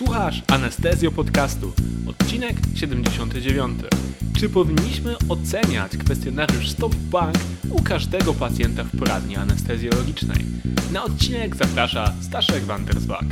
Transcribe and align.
Słuchasz 0.00 0.42
Anestezjo 0.48 1.12
Podcastu, 1.12 1.72
odcinek 2.08 2.56
79. 2.74 3.80
Czy 4.38 4.48
powinniśmy 4.48 5.16
oceniać 5.28 5.96
kwestionariusz 5.96 6.70
Stop 6.70 6.94
Bank 6.94 7.36
u 7.70 7.82
każdego 7.82 8.34
pacjenta 8.34 8.84
w 8.84 8.98
poradni 8.98 9.36
anestezjologicznej? 9.36 10.38
Na 10.92 11.04
odcinek 11.04 11.56
zaprasza 11.56 12.14
Staszek 12.22 12.64
van 12.64 12.84
der 12.84 13.00
Zwak. 13.00 13.24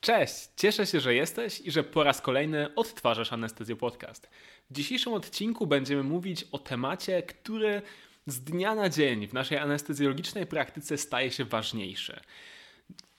Cześć, 0.00 0.48
cieszę 0.56 0.86
się, 0.86 1.00
że 1.00 1.14
jesteś 1.14 1.60
i 1.60 1.70
że 1.70 1.84
po 1.84 2.04
raz 2.04 2.20
kolejny 2.20 2.74
odtwarzasz 2.74 3.32
Anestezjo 3.32 3.76
Podcast. 3.76 4.28
W 4.70 4.74
dzisiejszym 4.74 5.12
odcinku 5.12 5.66
będziemy 5.66 6.02
mówić 6.02 6.44
o 6.52 6.58
temacie, 6.58 7.22
który 7.22 7.82
z 8.26 8.40
dnia 8.40 8.74
na 8.74 8.88
dzień 8.88 9.26
w 9.26 9.32
naszej 9.32 9.58
anestezjologicznej 9.58 10.46
praktyce 10.46 10.98
staje 10.98 11.30
się 11.30 11.44
ważniejszy. 11.44 12.20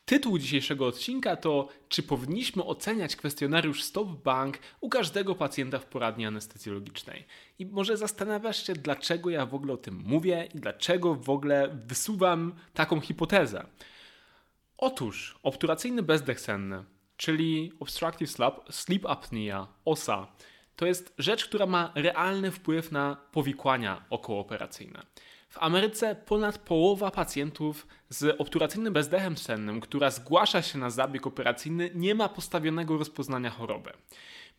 Tytuł 0.06 0.38
dzisiejszego 0.40 0.88
odcinka 0.88 1.36
to 1.36 1.70
Czy 1.90 2.04
powinniśmy 2.04 2.64
oceniać 2.64 3.16
kwestionariusz 3.16 3.84
Stop 3.84 4.24
Bank 4.24 4.58
u 4.82 4.90
każdego 4.90 5.36
pacjenta 5.36 5.80
w 5.80 5.86
poradni 5.86 6.26
anestezjologicznej? 6.26 7.26
I 7.60 7.66
może 7.66 7.98
zastanawiasz 7.98 8.68
się, 8.68 8.74
dlaczego 8.74 9.30
ja 9.30 9.46
w 9.46 9.56
ogóle 9.56 9.74
o 9.74 9.78
tym 9.78 10.04
mówię 10.06 10.48
i 10.54 10.60
dlaczego 10.60 11.16
w 11.16 11.30
ogóle 11.30 11.80
wysuwam 11.88 12.56
taką 12.74 13.00
hipotezę. 13.00 13.66
Otóż 14.78 15.40
obturacyjny 15.44 16.04
bezdech 16.04 16.40
senny, 16.40 16.84
czyli 17.18 17.72
obstructive 17.80 18.32
sleep 18.70 19.06
apnea, 19.06 19.68
OSA, 19.86 20.28
to 20.76 20.86
jest 20.86 21.14
rzecz, 21.18 21.46
która 21.46 21.66
ma 21.66 21.92
realny 21.96 22.52
wpływ 22.52 22.92
na 22.92 23.18
powikłania 23.32 24.06
okołooperacyjne. 24.10 25.04
W 25.50 25.58
Ameryce 25.58 26.16
ponad 26.16 26.58
połowa 26.58 27.12
pacjentów 27.12 27.88
z 28.10 28.36
obturacyjnym 28.42 28.94
bezdechem 28.94 29.38
sennym, 29.38 29.82
która 29.82 30.12
zgłasza 30.12 30.62
się 30.62 30.78
na 30.78 30.90
zabieg 30.90 31.28
operacyjny, 31.28 31.92
nie 31.96 32.16
ma 32.16 32.30
postawionego 32.30 32.98
rozpoznania 32.98 33.50
choroby. 33.50 33.94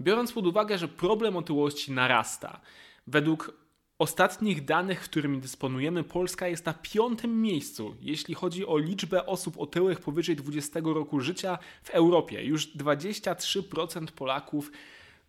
Biorąc 0.01 0.33
pod 0.33 0.47
uwagę, 0.47 0.79
że 0.79 0.89
problem 0.89 1.37
otyłości 1.37 1.93
narasta, 1.93 2.61
według 3.07 3.65
ostatnich 3.99 4.65
danych, 4.65 5.01
którymi 5.01 5.39
dysponujemy, 5.39 6.05
Polska 6.05 6.49
jest 6.49 6.67
na 6.67 6.75
piątym 6.75 7.43
miejscu, 7.43 7.97
jeśli 8.01 8.35
chodzi 8.35 8.67
o 8.67 8.79
liczbę 8.79 9.27
osób 9.27 9.59
otyłych 9.59 10.01
powyżej 10.01 10.37
20 10.37 10.81
roku 10.85 11.21
życia 11.21 11.59
w 11.83 11.91
Europie. 11.91 12.45
Już 12.45 12.77
23% 12.77 14.07
Polaków 14.07 14.71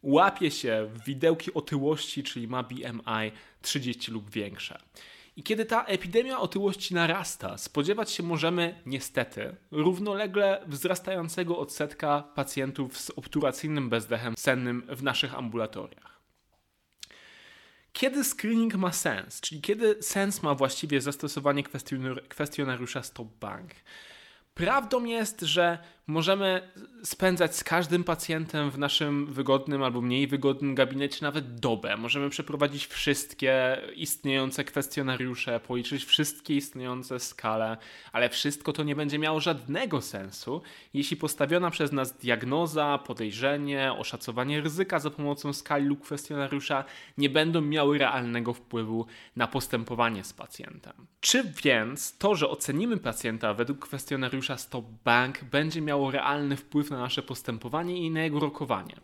łapie 0.06 0.52
się 0.52 0.90
w 0.94 1.06
widełki 1.06 1.54
otyłości, 1.54 2.24
czyli 2.24 2.48
ma 2.48 2.64
BMI 2.64 3.32
30 3.62 4.12
lub 4.12 4.30
większe. 4.30 4.80
I 5.38 5.44
kiedy 5.44 5.66
ta 5.66 5.84
epidemia 5.84 6.40
otyłości 6.40 6.94
narasta, 6.94 7.58
spodziewać 7.58 8.12
się 8.12 8.24
możemy 8.24 8.82
niestety 8.86 9.56
równolegle 9.72 10.64
wzrastającego 10.68 11.58
odsetka 11.58 12.24
pacjentów 12.36 12.98
z 12.98 13.10
obturacyjnym 13.10 13.90
bezdechem 13.90 14.34
sennym 14.38 14.88
w 14.90 15.04
naszych 15.04 15.36
ambulatoriach. 15.36 16.20
Kiedy 17.94 18.24
screening 18.24 18.76
ma 18.76 18.92
sens, 18.92 19.42
czyli 19.42 19.62
kiedy 19.62 20.04
sens 20.04 20.44
ma 20.44 20.56
właściwie 20.56 21.02
zastosowanie 21.02 21.64
kwestionariusza 22.30 23.04
Stop 23.04 23.28
Bank? 23.40 23.72
Prawdą 24.54 25.06
jest, 25.06 25.42
że 25.42 25.78
możemy 26.08 26.72
spędzać 27.04 27.56
z 27.56 27.64
każdym 27.64 28.04
pacjentem 28.04 28.72
w 28.72 28.78
naszym 28.78 29.34
wygodnym 29.34 29.84
albo 29.84 30.02
mniej 30.02 30.28
wygodnym 30.28 30.76
gabinecie 30.76 31.18
nawet 31.22 31.60
dobę. 31.60 31.98
Możemy 31.98 32.30
przeprowadzić 32.30 32.88
wszystkie 32.88 33.82
istniejące 33.96 34.64
kwestionariusze, 34.64 35.60
policzyć 35.60 36.06
wszystkie 36.06 36.56
istniejące 36.56 37.20
skale, 37.20 37.78
ale 38.12 38.30
wszystko 38.30 38.74
to 38.74 38.84
nie 38.84 38.96
będzie 38.96 39.20
miało 39.20 39.40
żadnego 39.40 40.02
sensu, 40.02 40.62
jeśli 40.94 41.18
postawiona 41.18 41.72
przez 41.72 41.92
nas 41.92 42.18
diagnoza, 42.18 43.00
podejrzenie, 43.08 43.94
oszacowanie 43.94 44.62
ryzyka 44.62 45.00
za 45.00 45.10
pomocą 45.10 45.54
skali 45.54 45.86
lub 45.86 46.04
kwestionariusza 46.04 46.84
nie 47.18 47.30
będą 47.30 47.62
miały 47.62 47.98
realnego 47.98 48.54
wpływu 48.54 49.06
na 49.36 49.48
postępowanie 49.48 50.24
z 50.24 50.34
pacjentem. 50.34 50.94
Czy 51.20 51.54
więc 51.64 52.18
to, 52.18 52.36
że 52.36 52.50
ocenimy 52.50 52.98
pacjenta 52.98 53.54
według 53.54 53.80
kwestionariusza 53.80 54.58
Stop 54.58 54.86
Bank 55.06 55.44
będzie 55.44 55.82
miało 55.82 55.95
miało 55.96 56.12
realny 56.12 56.56
wpływ 56.56 56.92
na 56.92 57.00
nasze 57.00 57.24
postępowanie 57.24 57.98
i 57.98 58.12
na 58.12 58.24
jego 58.24 58.40
rokowanie. 58.40 58.96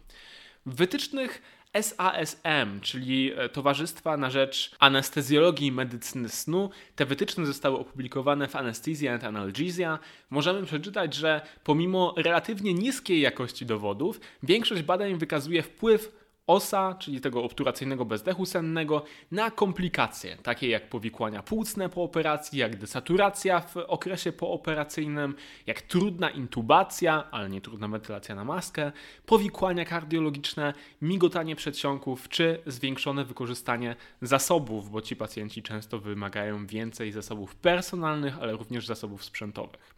W 0.65 0.75
wytycznych 0.75 1.41
SASM, 1.81 2.81
czyli 2.81 3.31
e, 3.35 3.49
Towarzystwa 3.49 4.17
na 4.17 4.29
Rzecz 4.29 4.75
Anestezjologii 4.79 5.67
i 5.67 5.71
Medycyny 5.71 6.29
Snu. 6.29 6.69
Te 6.95 7.05
wytyczne 7.05 7.45
zostały 7.45 7.77
opublikowane 7.77 8.47
w 8.47 8.55
Anesthesia 8.55 9.13
and 9.13 9.23
Analgesia. 9.23 9.99
Możemy 10.29 10.65
przeczytać, 10.65 11.13
że 11.13 11.41
pomimo 11.63 12.13
relatywnie 12.17 12.73
niskiej 12.73 13.21
jakości 13.21 13.65
dowodów, 13.65 14.19
większość 14.43 14.81
badań 14.81 15.15
wykazuje 15.17 15.63
wpływ 15.63 16.20
OSA, 16.47 16.95
czyli 16.99 17.21
tego 17.21 17.43
obturacyjnego 17.43 18.05
bezdechu 18.05 18.45
sennego, 18.45 19.03
na 19.31 19.51
komplikacje, 19.51 20.37
takie 20.37 20.69
jak 20.69 20.89
powikłania 20.89 21.43
płucne 21.43 21.89
po 21.89 22.03
operacji, 22.03 22.59
jak 22.59 22.75
desaturacja 22.75 23.59
w 23.59 23.77
okresie 23.77 24.31
pooperacyjnym, 24.31 25.35
jak 25.67 25.81
trudna 25.81 26.29
intubacja, 26.29 27.31
ale 27.31 27.49
nie 27.49 27.61
trudna 27.61 27.87
wentylacja 27.87 28.35
na 28.35 28.45
maskę, 28.45 28.91
powikłania 29.25 29.85
kardiologiczne, 29.85 30.73
migotanie 31.01 31.55
przedsionków 31.55 32.29
czy 32.29 32.61
zwiększone 32.65 33.25
wykorzystanie 33.25 33.95
zasobów, 34.21 34.91
bo 34.91 35.01
ci 35.01 35.15
pacjenci 35.15 35.63
często 35.63 35.99
wymagają 35.99 36.67
więcej 36.67 37.11
zasobów 37.11 37.55
personalnych, 37.55 38.37
ale 38.41 38.51
również 38.51 38.87
zasobów 38.87 39.23
sprzętowych. 39.23 39.95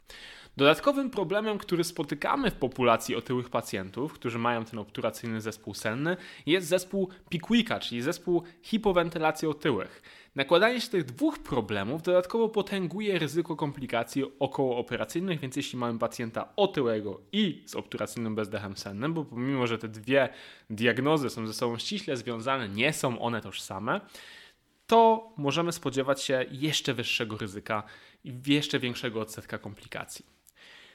Dodatkowym 0.56 1.10
problemem, 1.10 1.58
który 1.58 1.84
spotykamy 1.84 2.50
w 2.50 2.54
populacji 2.54 3.16
otyłych 3.16 3.50
pacjentów, 3.50 4.12
którzy 4.12 4.38
mają 4.38 4.64
ten 4.64 4.78
obturacyjny 4.78 5.40
zespół 5.40 5.74
senny, 5.74 6.16
jest 6.46 6.68
zespół 6.68 7.08
Pickwicka, 7.28 7.80
czyli 7.80 8.02
zespół 8.02 8.42
hipowentylacji 8.62 9.48
otyłych. 9.48 10.02
Nakładanie 10.34 10.80
się 10.80 10.88
tych 10.88 11.04
dwóch 11.04 11.38
problemów 11.38 12.02
dodatkowo 12.02 12.48
potęguje 12.48 13.18
ryzyko 13.18 13.56
komplikacji 13.56 14.24
okołooperacyjnych, 14.38 15.40
więc 15.40 15.56
jeśli 15.56 15.78
mamy 15.78 15.98
pacjenta 15.98 16.48
otyłego 16.56 17.20
i 17.32 17.62
z 17.66 17.74
obturacyjnym 17.74 18.34
bezdechem 18.34 18.76
sennym, 18.76 19.14
bo 19.14 19.24
pomimo, 19.24 19.66
że 19.66 19.78
te 19.78 19.88
dwie 19.88 20.28
diagnozy 20.70 21.30
są 21.30 21.46
ze 21.46 21.54
sobą 21.54 21.78
ściśle 21.78 22.16
związane, 22.16 22.68
nie 22.68 22.92
są 22.92 23.18
one 23.18 23.40
tożsame, 23.40 24.00
to 24.86 25.32
możemy 25.36 25.72
spodziewać 25.72 26.22
się 26.22 26.44
jeszcze 26.50 26.94
wyższego 26.94 27.36
ryzyka 27.36 27.82
i 28.24 28.32
jeszcze 28.46 28.78
większego 28.78 29.20
odsetka 29.20 29.58
komplikacji. 29.58 30.33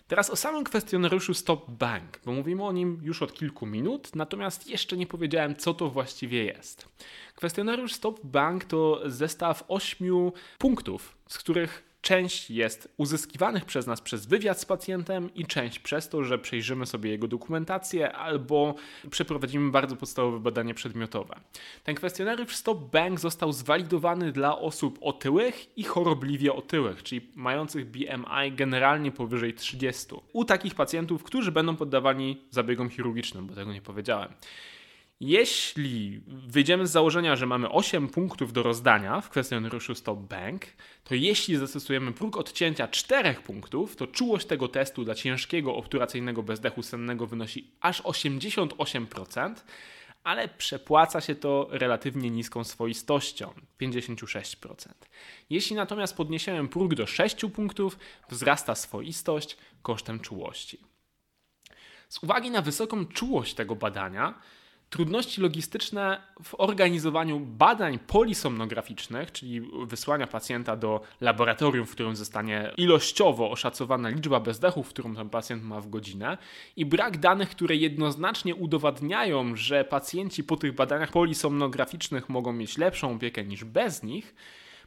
Teraz 0.10 0.30
o 0.30 0.36
samym 0.36 0.64
kwestionariuszu 0.64 1.34
Stop 1.34 1.72
Bank, 1.72 2.20
bo 2.26 2.32
mówimy 2.32 2.64
o 2.64 2.72
nim 2.72 3.00
już 3.04 3.22
od 3.22 3.34
kilku 3.34 3.66
minut, 3.66 4.16
natomiast 4.16 4.68
jeszcze 4.68 4.98
nie 4.98 5.08
powiedziałem, 5.08 5.56
co 5.56 5.74
to 5.74 5.90
właściwie 5.90 6.44
jest. 6.46 6.88
Kwestionariusz 7.36 7.94
Stop 7.94 8.20
Bank 8.24 8.66
to 8.66 9.02
zestaw 9.06 9.64
ośmiu 9.68 10.34
punktów, 10.58 11.18
z 11.28 11.38
których 11.38 11.89
Część 12.02 12.50
jest 12.50 12.94
uzyskiwanych 12.98 13.66
przez 13.66 13.88
nas 13.88 14.02
przez 14.02 14.26
wywiad 14.26 14.62
z 14.62 14.66
pacjentem 14.66 15.34
i 15.36 15.46
część 15.46 15.80
przez 15.80 16.10
to, 16.10 16.24
że 16.24 16.40
przejrzymy 16.40 16.86
sobie 16.86 17.10
jego 17.10 17.28
dokumentację 17.28 18.12
albo 18.12 18.76
przeprowadzimy 19.12 19.72
bardzo 19.72 19.96
podstawowe 19.96 20.40
badanie 20.40 20.74
przedmiotowe. 20.74 21.36
Ten 21.84 21.96
kwestionariusz 21.96 22.56
Stop 22.56 22.92
Bank 22.92 23.20
został 23.20 23.54
zwalidowany 23.54 24.32
dla 24.32 24.60
osób 24.60 25.00
otyłych 25.02 25.78
i 25.78 25.84
chorobliwie 25.84 26.54
otyłych, 26.54 27.04
czyli 27.04 27.22
mających 27.36 27.86
BMI 27.86 28.52
generalnie 28.52 29.12
powyżej 29.12 29.54
30. 29.54 30.06
U 30.34 30.46
takich 30.46 30.76
pacjentów, 30.76 31.24
którzy 31.24 31.52
będą 31.52 31.76
poddawani 31.76 32.42
zabiegom 32.50 32.90
chirurgicznym, 32.90 33.48
bo 33.48 33.56
tego 33.56 33.74
nie 33.74 33.82
powiedziałem. 33.82 34.34
Jeśli 35.20 36.22
wyjdziemy 36.28 36.88
z 36.88 36.92
założenia, 36.92 37.36
że 37.36 37.46
mamy 37.46 37.70
8 37.70 38.08
punktów 38.08 38.54
do 38.54 38.64
rozdania 38.64 39.22
w 39.22 39.30
kwestionariuszu 39.30 39.96
Stop 39.96 40.20
Bank, 40.20 40.66
to 41.04 41.16
jeśli 41.16 41.58
zastosujemy 41.58 42.14
próg 42.14 42.38
odcięcia 42.38 42.88
4 42.88 43.34
punktów, 43.34 43.96
to 43.96 44.08
czułość 44.08 44.48
tego 44.48 44.68
testu 44.68 45.06
dla 45.06 45.16
ciężkiego 45.16 45.76
obturacyjnego 45.76 46.44
bezdechu 46.44 46.84
sennego 46.84 47.28
wynosi 47.28 47.72
aż 47.82 48.02
88%, 48.02 49.56
ale 50.24 50.48
przepłaca 50.48 51.22
się 51.22 51.36
to 51.36 51.68
relatywnie 51.72 52.30
niską 52.30 52.64
swoistością 52.64 53.54
56%. 53.82 54.88
Jeśli 55.50 55.76
natomiast 55.76 56.18
podniesiemy 56.18 56.70
próg 56.70 56.96
do 56.96 57.08
6 57.08 57.36
punktów, 57.54 58.00
wzrasta 58.30 58.76
swoistość 58.76 59.58
kosztem 59.82 60.20
czułości. 60.20 60.80
Z 62.10 62.24
uwagi 62.24 62.52
na 62.52 62.62
wysoką 62.62 63.06
czułość 63.06 63.54
tego 63.54 63.76
badania, 63.76 64.40
Trudności 64.90 65.42
logistyczne 65.42 66.22
w 66.44 66.56
organizowaniu 66.58 67.40
badań 67.40 68.00
polisomnograficznych, 68.00 69.32
czyli 69.32 69.62
wysłania 69.86 70.28
pacjenta 70.28 70.76
do 70.76 71.02
laboratorium, 71.22 71.86
w 71.86 71.92
którym 71.92 72.16
zostanie 72.16 72.72
ilościowo 72.78 73.52
oszacowana 73.52 74.10
liczba 74.10 74.40
bezdechów, 74.40 74.90
którą 74.90 75.16
ten 75.16 75.30
pacjent 75.30 75.64
ma 75.64 75.82
w 75.82 75.90
godzinę, 75.90 76.38
i 76.76 76.86
brak 76.86 77.18
danych, 77.18 77.50
które 77.50 77.76
jednoznacznie 77.76 78.56
udowadniają, 78.56 79.56
że 79.56 79.84
pacjenci 79.84 80.44
po 80.44 80.58
tych 80.58 80.76
badaniach 80.76 81.12
polisomnograficznych 81.12 82.30
mogą 82.30 82.54
mieć 82.54 82.78
lepszą 82.78 83.16
opiekę 83.16 83.46
niż 83.46 83.64
bez 83.64 84.04
nich, 84.04 84.36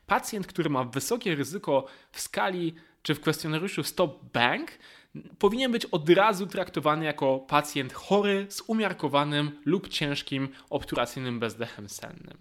pacjent, 0.06 0.46
który 0.46 0.70
ma 0.70 0.84
wysokie 0.84 1.34
ryzyko 1.34 1.86
w 2.10 2.20
skali 2.20 2.74
czy 3.02 3.14
w 3.14 3.20
kwestionariuszu 3.20 3.82
Stop 3.82 4.32
Bank 4.32 4.70
powinien 5.38 5.72
być 5.72 5.86
od 5.86 6.10
razu 6.10 6.46
traktowany 6.46 7.04
jako 7.04 7.38
pacjent 7.38 7.92
chory 7.92 8.46
z 8.48 8.62
umiarkowanym 8.66 9.50
lub 9.64 9.88
ciężkim 9.88 10.48
obturacyjnym 10.70 11.40
bezdechem 11.40 11.88
sennym. 11.88 12.38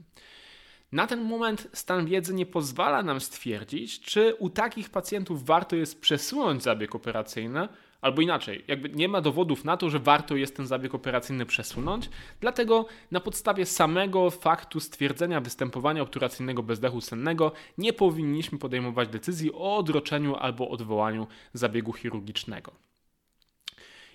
Na 0.91 1.07
ten 1.07 1.21
moment 1.21 1.67
stan 1.73 2.05
wiedzy 2.05 2.33
nie 2.33 2.45
pozwala 2.45 3.03
nam 3.03 3.21
stwierdzić, 3.21 3.99
czy 3.99 4.35
u 4.35 4.49
takich 4.49 4.89
pacjentów 4.89 5.45
warto 5.45 5.75
jest 5.75 6.01
przesunąć 6.01 6.63
zabieg 6.63 6.95
operacyjny, 6.95 7.67
albo 8.01 8.21
inaczej, 8.21 8.63
jakby 8.67 8.89
nie 8.89 9.07
ma 9.07 9.21
dowodów 9.21 9.65
na 9.65 9.77
to, 9.77 9.89
że 9.89 9.99
warto 9.99 10.35
jest 10.35 10.55
ten 10.55 10.67
zabieg 10.67 10.95
operacyjny 10.95 11.45
przesunąć, 11.45 12.09
dlatego 12.39 12.85
na 13.11 13.19
podstawie 13.19 13.65
samego 13.65 14.29
faktu 14.29 14.79
stwierdzenia 14.79 15.41
występowania 15.41 16.01
obturacyjnego 16.01 16.63
bezdechu 16.63 17.01
sennego 17.01 17.51
nie 17.77 17.93
powinniśmy 17.93 18.57
podejmować 18.57 19.09
decyzji 19.09 19.53
o 19.53 19.77
odroczeniu 19.77 20.35
albo 20.35 20.69
odwołaniu 20.69 21.27
zabiegu 21.53 21.93
chirurgicznego. 21.93 22.71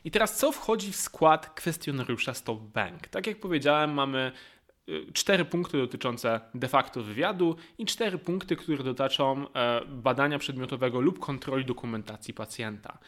I 0.05 0.11
teraz 0.11 0.39
co 0.39 0.53
wchodzi 0.53 0.93
w 0.93 0.97
skład 0.97 1.55
kwestionariusza 1.55 2.35
Stop 2.35 2.61
Bank? 2.61 3.09
Tak 3.09 3.27
jak 3.27 3.41
powiedziałem, 3.41 3.95
mamy 3.95 4.33
y, 4.89 5.13
cztery 5.13 5.45
punkty 5.45 5.79
dotyczące 5.79 6.41
de 6.55 6.69
facto 6.69 7.03
wywiadu 7.03 7.57
i 7.79 7.87
cztery 7.87 8.19
punkty, 8.19 8.57
które 8.57 8.85
dotyczą 8.85 9.47
e, 9.55 9.81
badania 9.87 10.39
przedmiotowego 10.39 11.01
lub 11.01 11.19
kontroli 11.19 11.65
dokumentacji 11.65 12.35
pacjenta. 12.35 12.99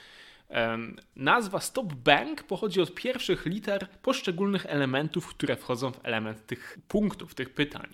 Nazwa 1.16 1.60
Stop 1.60 1.94
Bank 1.94 2.42
pochodzi 2.42 2.80
od 2.80 2.94
pierwszych 2.94 3.46
liter 3.46 3.88
poszczególnych 4.02 4.66
elementów, 4.66 5.26
które 5.26 5.56
wchodzą 5.56 5.92
w 5.92 6.00
element 6.02 6.46
tych 6.46 6.78
punktów, 6.88 7.34
tych 7.34 7.54
pytań. 7.54 7.88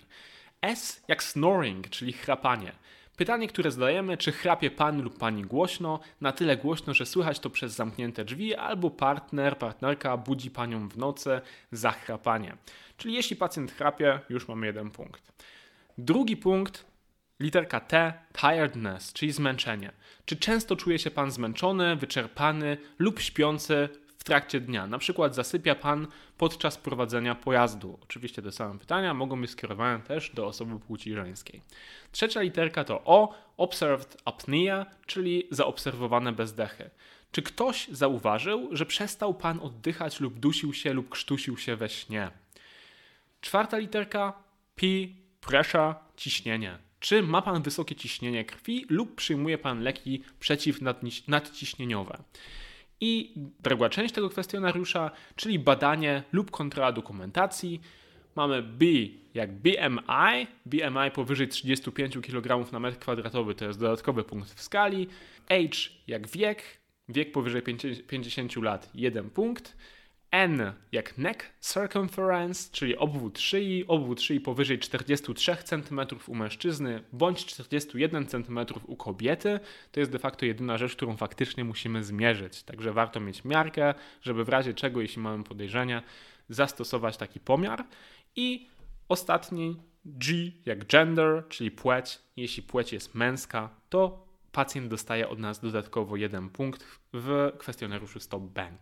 S 0.61 1.03
jak 1.07 1.23
snoring, 1.23 1.89
czyli 1.89 2.13
chrapanie. 2.13 2.71
Pytanie, 3.17 3.47
które 3.47 3.71
zadajemy, 3.71 4.17
czy 4.17 4.31
chrapie 4.31 4.71
pan 4.71 5.01
lub 5.01 5.17
pani 5.17 5.43
głośno, 5.43 5.99
na 6.21 6.31
tyle 6.31 6.57
głośno, 6.57 6.93
że 6.93 7.05
słychać 7.05 7.39
to 7.39 7.49
przez 7.49 7.73
zamknięte 7.73 8.25
drzwi, 8.25 8.55
albo 8.55 8.89
partner, 8.89 9.57
partnerka 9.57 10.17
budzi 10.17 10.51
panią 10.51 10.89
w 10.89 10.97
nocy 10.97 11.41
za 11.71 11.91
chrapanie. 11.91 12.57
Czyli 12.97 13.13
jeśli 13.13 13.35
pacjent 13.35 13.71
chrapie, 13.71 14.19
już 14.29 14.47
mamy 14.47 14.65
jeden 14.65 14.91
punkt. 14.91 15.33
Drugi 15.97 16.37
punkt 16.37 16.85
Literka 17.39 17.79
T, 17.79 18.13
tiredness, 18.33 19.13
czyli 19.13 19.31
zmęczenie. 19.31 19.91
Czy 20.25 20.35
często 20.35 20.75
czuje 20.75 20.99
się 20.99 21.11
Pan 21.11 21.31
zmęczony, 21.31 21.95
wyczerpany 21.95 22.77
lub 22.99 23.19
śpiący 23.19 23.89
w 24.17 24.23
trakcie 24.23 24.59
dnia? 24.59 24.87
Na 24.87 24.97
przykład 24.97 25.35
zasypia 25.35 25.75
Pan 25.75 26.07
podczas 26.37 26.77
prowadzenia 26.77 27.35
pojazdu. 27.35 27.99
Oczywiście 28.03 28.41
te 28.41 28.51
same 28.51 28.79
pytania 28.79 29.13
mogą 29.13 29.41
być 29.41 29.51
skierowane 29.51 30.03
też 30.03 30.31
do 30.33 30.47
osoby 30.47 30.79
płci 30.79 31.13
żeńskiej. 31.13 31.61
Trzecia 32.11 32.41
literka 32.41 32.83
to 32.83 33.01
O, 33.05 33.35
observed 33.57 34.17
apnea, 34.25 34.85
czyli 35.05 35.47
zaobserwowane 35.51 36.31
bezdechy. 36.31 36.89
Czy 37.31 37.41
ktoś 37.41 37.87
zauważył, 37.87 38.69
że 38.71 38.85
przestał 38.85 39.33
Pan 39.33 39.59
oddychać 39.59 40.19
lub 40.19 40.39
dusił 40.39 40.73
się 40.73 40.93
lub 40.93 41.09
krztusił 41.09 41.57
się 41.57 41.75
we 41.75 41.89
śnie? 41.89 42.31
Czwarta 43.41 43.77
literka 43.77 44.33
P, 44.75 44.85
pressure, 45.41 45.95
ciśnienie. 46.17 46.84
Czy 46.99 47.23
ma 47.23 47.41
Pan 47.41 47.61
wysokie 47.61 47.95
ciśnienie 47.95 48.45
krwi 48.45 48.85
lub 48.89 49.15
przyjmuje 49.15 49.57
Pan 49.57 49.81
leki 49.83 50.23
przeciwnadciśnieniowe? 50.39 52.23
I 53.01 53.33
druga 53.59 53.89
część 53.89 54.13
tego 54.13 54.29
kwestionariusza, 54.29 55.11
czyli 55.35 55.59
badanie 55.59 56.23
lub 56.31 56.51
kontrola 56.51 56.91
dokumentacji. 56.91 57.81
Mamy 58.35 58.63
B 58.63 58.85
jak 59.33 59.51
BMI, 59.53 60.47
BMI 60.65 61.11
powyżej 61.13 61.47
35 61.47 62.17
kg 62.21 62.71
na 62.71 62.79
metr 62.79 62.99
kwadratowy 62.99 63.55
to 63.55 63.65
jest 63.65 63.79
dodatkowy 63.79 64.23
punkt 64.23 64.49
w 64.53 64.61
skali. 64.61 65.07
H 65.49 65.55
jak 66.07 66.27
wiek, 66.27 66.63
wiek 67.09 67.31
powyżej 67.31 67.61
50 68.07 68.55
lat, 68.55 68.89
jeden 68.95 69.29
punkt. 69.29 69.77
N 70.31 70.73
jak 70.91 71.17
neck 71.17 71.53
circumference, 71.61 72.69
czyli 72.71 72.97
obwód 72.97 73.39
szyi, 73.39 73.87
obwód 73.87 74.21
szyi 74.21 74.39
powyżej 74.39 74.79
43 74.79 75.55
cm 75.63 76.01
u 76.27 76.35
mężczyzny 76.35 77.03
bądź 77.11 77.45
41 77.45 78.27
cm 78.27 78.59
u 78.85 78.95
kobiety. 78.95 79.59
To 79.91 79.99
jest 79.99 80.11
de 80.11 80.19
facto 80.19 80.45
jedyna 80.45 80.77
rzecz, 80.77 80.95
którą 80.95 81.17
faktycznie 81.17 81.63
musimy 81.63 82.03
zmierzyć. 82.03 82.63
Także 82.63 82.93
warto 82.93 83.19
mieć 83.19 83.45
miarkę, 83.45 83.93
żeby 84.21 84.45
w 84.45 84.49
razie 84.49 84.73
czego, 84.73 85.01
jeśli 85.01 85.21
mamy 85.21 85.43
podejrzenie, 85.43 86.01
zastosować 86.49 87.17
taki 87.17 87.39
pomiar. 87.39 87.85
I 88.35 88.67
ostatni 89.09 89.75
G 90.05 90.51
jak 90.65 90.85
gender, 90.85 91.43
czyli 91.49 91.71
płeć. 91.71 92.19
Jeśli 92.35 92.63
płeć 92.63 92.93
jest 92.93 93.15
męska, 93.15 93.69
to 93.89 94.24
pacjent 94.55 94.87
dostaje 94.87 95.29
od 95.29 95.39
nas 95.39 95.59
dodatkowo 95.59 96.15
jeden 96.15 96.49
punkt 96.49 96.85
w 97.13 97.51
kwestionariuszu 97.57 98.19
Stop 98.19 98.43
Bank. 98.43 98.81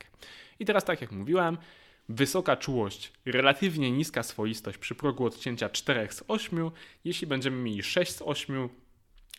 I 0.60 0.66
teraz, 0.66 0.86
tak 0.86 1.02
jak 1.02 1.12
mówiłem, 1.12 1.58
wysoka 2.10 2.56
czułość, 2.58 3.14
relatywnie 3.26 3.92
niska 3.92 4.24
swoistość 4.24 4.78
przy 4.78 4.96
progu 4.96 5.26
odcięcia 5.26 5.70
4 5.70 6.08
z 6.12 6.24
8. 6.28 6.72
Jeśli 7.06 7.28
będziemy 7.28 7.58
mieli 7.58 7.84
6 7.84 8.16
z 8.16 8.22
8, 8.22 8.70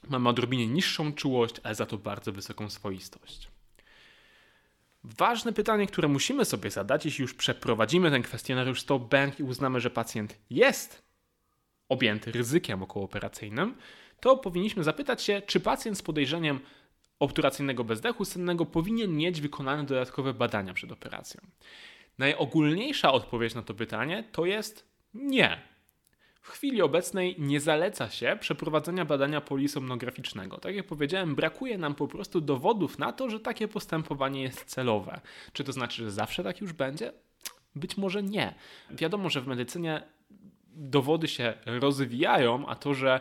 mamy 0.09 0.29
odrobinie 0.29 0.67
niższą 0.67 1.13
czułość, 1.13 1.55
ale 1.63 1.75
za 1.75 1.87
to 1.87 1.99
bardzo 1.99 2.33
wysoką 2.33 2.71
swoistość. 2.71 3.49
Ważne 5.05 5.53
pytanie, 5.53 5.87
które 5.87 6.09
musimy 6.09 6.45
sobie 6.45 6.71
zadać, 6.71 7.05
jeśli 7.05 7.23
już 7.23 7.35
przeprowadzimy 7.35 8.11
ten 8.11 8.23
kwestionariusz 8.23 8.81
Stop 8.81 9.11
Bank 9.11 9.41
i 9.41 9.43
uznamy, 9.43 9.81
że 9.81 9.91
pacjent 9.91 10.39
jest 10.51 11.03
objęty 11.89 12.33
ryzykiem 12.33 12.83
okołooperacyjnym, 12.83 13.75
to 14.21 14.37
powinniśmy 14.37 14.85
zapytać 14.85 15.23
się, 15.23 15.43
czy 15.47 15.61
pacjent 15.61 15.99
z 15.99 16.03
podejrzeniem 16.03 16.61
obturacyjnego 17.19 17.85
bezdechu 17.85 18.25
sennego 18.25 18.67
powinien 18.67 19.17
mieć 19.17 19.41
wykonane 19.41 19.85
dodatkowe 19.85 20.35
badania 20.35 20.75
przed 20.75 20.93
operacją? 20.93 21.41
Najogólniejsza 22.19 23.13
odpowiedź 23.13 23.55
na 23.55 23.63
to 23.63 23.75
pytanie 23.75 24.25
to 24.33 24.47
jest 24.47 24.89
nie. 25.15 25.75
W 26.41 26.51
chwili 26.51 26.83
obecnej 26.83 27.37
nie 27.39 27.61
zaleca 27.61 28.11
się 28.11 28.37
przeprowadzenia 28.41 29.05
badania 29.05 29.41
polisomnograficznego. 29.41 30.59
Tak 30.59 30.75
jak 30.75 30.87
powiedziałem, 30.87 31.35
brakuje 31.35 31.79
nam 31.79 31.95
po 31.95 32.09
prostu 32.09 32.41
dowodów 32.41 32.99
na 32.99 33.13
to, 33.13 33.31
że 33.31 33.41
takie 33.41 33.69
postępowanie 33.69 34.43
jest 34.43 34.65
celowe. 34.65 35.21
Czy 35.53 35.65
to 35.65 35.73
znaczy, 35.73 36.05
że 36.05 36.11
zawsze 36.11 36.45
tak 36.45 36.61
już 36.61 36.73
będzie? 36.73 37.13
Być 37.75 37.97
może 37.97 38.23
nie. 38.23 38.55
Wiadomo, 38.91 39.31
że 39.31 39.41
w 39.41 39.47
medycynie 39.47 40.03
dowody 40.77 41.29
się 41.29 41.55
rozwijają, 41.67 42.67
a 42.67 42.75
to, 42.75 42.95
że 42.95 43.21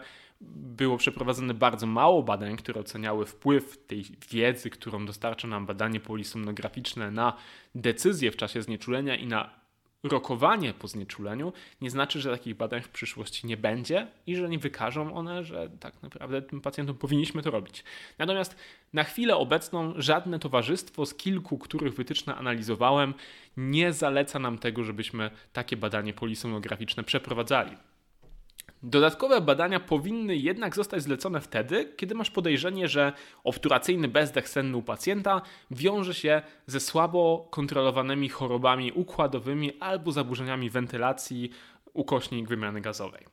było 0.55 0.97
przeprowadzone 0.97 1.53
bardzo 1.53 1.87
mało 1.87 2.23
badań, 2.23 2.57
które 2.57 2.81
oceniały 2.81 3.25
wpływ 3.25 3.77
tej 3.87 4.05
wiedzy, 4.31 4.69
którą 4.69 5.05
dostarcza 5.05 5.47
nam 5.47 5.65
badanie 5.65 5.99
polisomnograficzne 5.99 7.11
na 7.11 7.33
decyzje 7.75 8.31
w 8.31 8.37
czasie 8.37 8.61
znieczulenia 8.61 9.15
i 9.15 9.27
na 9.27 9.63
rokowanie 10.03 10.73
po 10.73 10.87
znieczuleniu, 10.87 11.53
nie 11.81 11.89
znaczy, 11.89 12.21
że 12.21 12.31
takich 12.31 12.55
badań 12.55 12.81
w 12.81 12.89
przyszłości 12.89 13.47
nie 13.47 13.57
będzie 13.57 14.07
i 14.27 14.35
że 14.35 14.49
nie 14.49 14.59
wykażą 14.59 15.15
one, 15.15 15.43
że 15.43 15.69
tak 15.79 16.03
naprawdę 16.03 16.41
tym 16.41 16.61
pacjentom 16.61 16.97
powinniśmy 16.97 17.41
to 17.41 17.51
robić. 17.51 17.83
Natomiast 18.17 18.55
na 18.93 19.03
chwilę 19.03 19.35
obecną 19.35 19.93
żadne 19.97 20.39
towarzystwo 20.39 21.05
z 21.05 21.15
kilku, 21.15 21.57
których 21.57 21.93
wytyczne 21.93 22.35
analizowałem, 22.35 23.13
nie 23.57 23.93
zaleca 23.93 24.39
nam 24.39 24.57
tego, 24.57 24.83
żebyśmy 24.83 25.31
takie 25.53 25.77
badanie 25.77 26.13
polisonograficzne 26.13 27.03
przeprowadzali. 27.03 27.77
Dodatkowe 28.83 29.41
badania 29.41 29.79
powinny 29.79 30.35
jednak 30.35 30.75
zostać 30.75 31.01
zlecone 31.01 31.41
wtedy, 31.41 31.93
kiedy 31.97 32.15
masz 32.15 32.31
podejrzenie, 32.31 32.87
że 32.87 33.13
obturacyjny 33.43 34.07
bezdech 34.07 34.49
senny 34.49 34.77
u 34.77 34.81
pacjenta 34.81 35.41
wiąże 35.71 36.13
się 36.13 36.41
ze 36.67 36.79
słabo 36.79 37.47
kontrolowanymi 37.51 38.29
chorobami 38.29 38.91
układowymi 38.91 39.79
albo 39.79 40.11
zaburzeniami 40.11 40.69
wentylacji 40.69 41.49
ukośnik 41.93 42.47
wymiany 42.47 42.81
gazowej. 42.81 43.25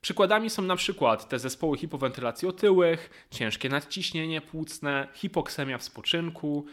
Przykładami 0.00 0.50
są 0.50 0.62
na 0.62 0.76
przykład 0.76 1.28
te 1.28 1.38
zespoły 1.38 1.78
hipowentylacji 1.78 2.48
otyłych, 2.48 3.26
ciężkie 3.30 3.68
nadciśnienie 3.68 4.40
płucne, 4.40 5.08
hipoksemia 5.14 5.78
w 5.78 5.82
spoczynku, 5.82 6.66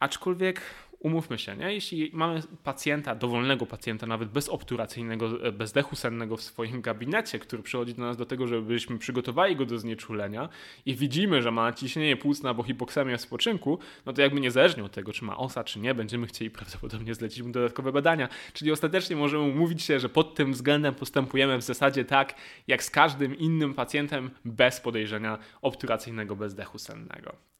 aczkolwiek 0.00 0.60
umówmy 1.04 1.38
się, 1.38 1.56
nie? 1.56 1.74
jeśli 1.74 2.10
mamy 2.12 2.42
pacjenta, 2.62 3.14
dowolnego 3.14 3.66
pacjenta, 3.66 4.06
nawet 4.06 4.28
bezobturacyjnego, 4.28 5.46
e, 5.46 5.52
bezdechu 5.52 5.96
sennego 5.96 6.36
w 6.36 6.42
swoim 6.42 6.80
gabinecie, 6.80 7.38
który 7.38 7.62
przychodzi 7.62 7.94
do 7.94 8.02
nas 8.02 8.16
do 8.16 8.26
tego, 8.26 8.46
żebyśmy 8.46 8.98
przygotowali 8.98 9.56
go 9.56 9.66
do 9.66 9.78
znieczulenia 9.78 10.48
i 10.86 10.94
widzimy, 10.94 11.42
że 11.42 11.50
ma 11.50 11.72
ciśnienie 11.72 12.16
płucne 12.16 12.48
albo 12.48 12.62
hipoksemię 12.62 13.18
w 13.18 13.20
spoczynku, 13.20 13.78
no 14.06 14.12
to 14.12 14.22
jakby 14.22 14.40
niezależnie 14.40 14.84
od 14.84 14.92
tego, 14.92 15.12
czy 15.12 15.24
ma 15.24 15.36
osa, 15.36 15.64
czy 15.64 15.78
nie, 15.78 15.94
będziemy 15.94 16.26
chcieli 16.26 16.50
prawdopodobnie 16.50 17.14
zlecić 17.14 17.42
mu 17.42 17.52
dodatkowe 17.52 17.92
badania. 17.92 18.28
Czyli 18.52 18.72
ostatecznie 18.72 19.16
możemy 19.16 19.42
umówić 19.42 19.82
się, 19.82 20.00
że 20.00 20.08
pod 20.08 20.34
tym 20.34 20.52
względem 20.52 20.94
postępujemy 20.94 21.58
w 21.58 21.62
zasadzie 21.62 22.04
tak, 22.04 22.34
jak 22.66 22.82
z 22.82 22.90
każdym 22.90 23.38
innym 23.38 23.74
pacjentem 23.74 24.30
bez 24.44 24.80
podejrzenia 24.80 25.38
obturacyjnego 25.62 26.36
bezdechu 26.36 26.78
sennego. 26.78 27.53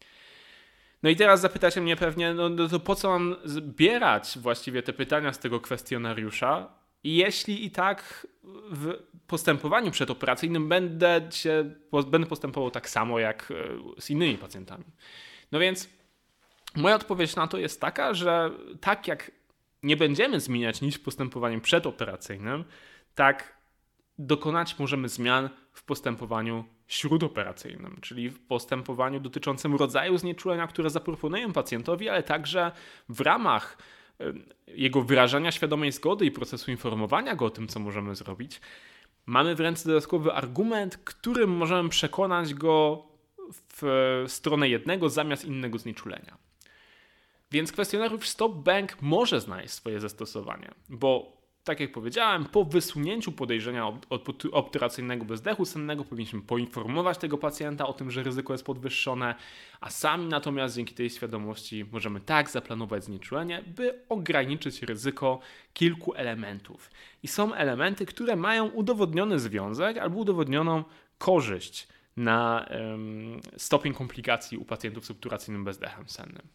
No 1.04 1.10
i 1.10 1.16
teraz 1.16 1.40
zapytacie 1.40 1.80
mnie 1.80 1.96
pewnie, 1.96 2.34
no, 2.34 2.48
no 2.48 2.68
to 2.68 2.80
po 2.80 2.94
co 2.94 3.08
mam 3.08 3.36
zbierać 3.44 4.38
właściwie 4.38 4.82
te 4.82 4.92
pytania 4.92 5.32
z 5.32 5.38
tego 5.38 5.60
kwestionariusza, 5.60 6.68
jeśli 7.04 7.66
i 7.66 7.70
tak 7.70 8.26
w 8.70 8.94
postępowaniu 9.26 9.90
przedoperacyjnym 9.90 10.68
będę, 10.68 11.28
się, 11.30 11.70
będę 12.06 12.28
postępował 12.28 12.70
tak 12.70 12.88
samo 12.88 13.18
jak 13.18 13.50
e, 13.50 13.54
z 14.00 14.10
innymi 14.10 14.38
pacjentami. 14.38 14.84
No 15.52 15.58
więc 15.58 15.88
moja 16.76 16.94
odpowiedź 16.94 17.36
na 17.36 17.46
to 17.46 17.58
jest 17.58 17.80
taka, 17.80 18.14
że 18.14 18.50
tak 18.80 19.08
jak 19.08 19.30
nie 19.82 19.96
będziemy 19.96 20.40
zmieniać 20.40 20.80
nic 20.80 20.96
w 20.96 21.02
postępowaniu 21.02 21.60
przedoperacyjnym, 21.60 22.64
tak 23.14 23.58
dokonać 24.18 24.78
możemy 24.78 25.08
zmian 25.08 25.48
w 25.74 25.84
postępowaniu 25.84 26.64
śródoperacyjnym, 26.86 27.98
czyli 28.00 28.30
w 28.30 28.46
postępowaniu 28.46 29.20
dotyczącym 29.20 29.74
rodzaju 29.74 30.18
znieczulenia, 30.18 30.66
które 30.66 30.90
zaproponuję 30.90 31.52
pacjentowi, 31.52 32.08
ale 32.08 32.22
także 32.22 32.72
w 33.08 33.20
ramach 33.20 33.78
jego 34.66 35.02
wyrażania 35.02 35.52
świadomej 35.52 35.92
zgody 35.92 36.26
i 36.26 36.30
procesu 36.30 36.70
informowania 36.70 37.34
go 37.34 37.44
o 37.44 37.50
tym, 37.50 37.68
co 37.68 37.80
możemy 37.80 38.14
zrobić, 38.14 38.60
mamy 39.26 39.54
w 39.54 39.60
ręce 39.60 39.88
dodatkowy 39.88 40.32
argument, 40.32 40.96
którym 40.96 41.50
możemy 41.50 41.88
przekonać 41.88 42.54
go 42.54 43.06
w 43.52 44.24
stronę 44.28 44.68
jednego 44.68 45.08
zamiast 45.08 45.44
innego 45.44 45.78
znieczulenia. 45.78 46.38
Więc 47.50 47.72
kwestionariusz 47.72 48.28
Stop 48.28 48.52
Bank 48.52 49.02
może 49.02 49.40
znaleźć 49.40 49.74
swoje 49.74 50.00
zastosowanie, 50.00 50.70
bo 50.88 51.36
tak 51.64 51.80
jak 51.80 51.92
powiedziałem, 51.92 52.44
po 52.44 52.64
wysunięciu 52.64 53.32
podejrzenia 53.32 53.92
obturacyjnego 54.52 55.24
bezdechu 55.24 55.64
sennego 55.64 56.04
powinniśmy 56.04 56.42
poinformować 56.42 57.18
tego 57.18 57.38
pacjenta 57.38 57.86
o 57.86 57.92
tym, 57.92 58.10
że 58.10 58.22
ryzyko 58.22 58.54
jest 58.54 58.64
podwyższone, 58.64 59.34
a 59.80 59.90
sami 59.90 60.26
natomiast 60.26 60.76
dzięki 60.76 60.94
tej 60.94 61.10
świadomości 61.10 61.84
możemy 61.92 62.20
tak 62.20 62.50
zaplanować 62.50 63.04
znieczulenie, 63.04 63.62
by 63.76 64.00
ograniczyć 64.08 64.82
ryzyko 64.82 65.40
kilku 65.74 66.14
elementów. 66.14 66.90
I 67.22 67.28
są 67.28 67.54
elementy, 67.54 68.06
które 68.06 68.36
mają 68.36 68.68
udowodniony 68.68 69.38
związek 69.38 69.98
albo 69.98 70.18
udowodnioną 70.18 70.84
korzyść 71.18 71.88
na 72.16 72.68
um, 72.70 73.40
stopień 73.56 73.94
komplikacji 73.94 74.58
u 74.58 74.64
pacjentów 74.64 75.06
z 75.06 75.10
obturacyjnym 75.10 75.64
bezdechem 75.64 76.08
sennym. 76.08 76.48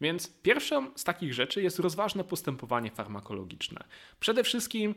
Więc 0.00 0.40
pierwszą 0.42 0.90
z 0.96 1.04
takich 1.04 1.34
rzeczy 1.34 1.62
jest 1.62 1.78
rozważne 1.78 2.24
postępowanie 2.24 2.90
farmakologiczne. 2.90 3.84
Przede 4.20 4.44
wszystkim 4.44 4.94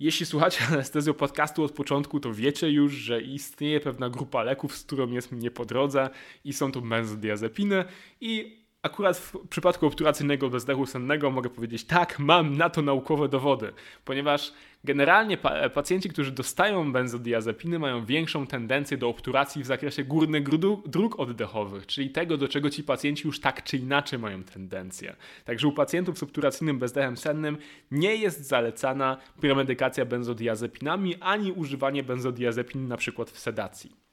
jeśli 0.00 0.26
słuchacie 0.26 0.64
anestezją 0.72 1.14
podcastu 1.14 1.64
od 1.64 1.72
początku, 1.72 2.20
to 2.20 2.34
wiecie 2.34 2.70
już, 2.70 2.92
że 2.92 3.22
istnieje 3.22 3.80
pewna 3.80 4.10
grupa 4.10 4.42
leków, 4.42 4.76
z 4.76 4.84
którą 4.84 5.10
jest 5.10 5.32
mnie 5.32 5.50
po 5.50 5.64
drodze 5.64 6.10
i 6.44 6.52
są 6.52 6.72
to 6.72 6.80
benzodiazepiny 6.80 7.84
i 8.20 8.61
Akurat 8.82 9.18
w 9.18 9.48
przypadku 9.48 9.86
obturacyjnego 9.86 10.50
bezdechu 10.50 10.86
sennego 10.86 11.30
mogę 11.30 11.50
powiedzieć 11.50 11.84
tak, 11.84 12.18
mam 12.18 12.56
na 12.56 12.70
to 12.70 12.82
naukowe 12.82 13.28
dowody, 13.28 13.72
ponieważ 14.04 14.52
generalnie 14.84 15.36
pa 15.36 15.68
pacjenci, 15.68 16.08
którzy 16.08 16.30
dostają 16.30 16.92
benzodiazepiny 16.92 17.78
mają 17.78 18.04
większą 18.04 18.46
tendencję 18.46 18.96
do 18.96 19.08
obturacji 19.08 19.62
w 19.62 19.66
zakresie 19.66 20.04
górnych 20.04 20.42
dróg 20.86 21.20
oddechowych, 21.20 21.86
czyli 21.86 22.10
tego, 22.10 22.36
do 22.36 22.48
czego 22.48 22.70
ci 22.70 22.84
pacjenci 22.84 23.26
już 23.26 23.40
tak 23.40 23.64
czy 23.64 23.76
inaczej 23.76 24.18
mają 24.18 24.44
tendencję. 24.44 25.16
Także 25.44 25.68
u 25.68 25.72
pacjentów 25.72 26.18
z 26.18 26.22
obturacyjnym 26.22 26.78
bezdechem 26.78 27.16
sennym 27.16 27.58
nie 27.90 28.16
jest 28.16 28.46
zalecana 28.46 29.16
premedykacja 29.40 30.04
benzodiazepinami 30.04 31.16
ani 31.20 31.52
używanie 31.52 32.02
benzodiazepin 32.02 32.88
na 32.88 32.96
przykład 32.96 33.30
w 33.30 33.38
sedacji. 33.38 34.11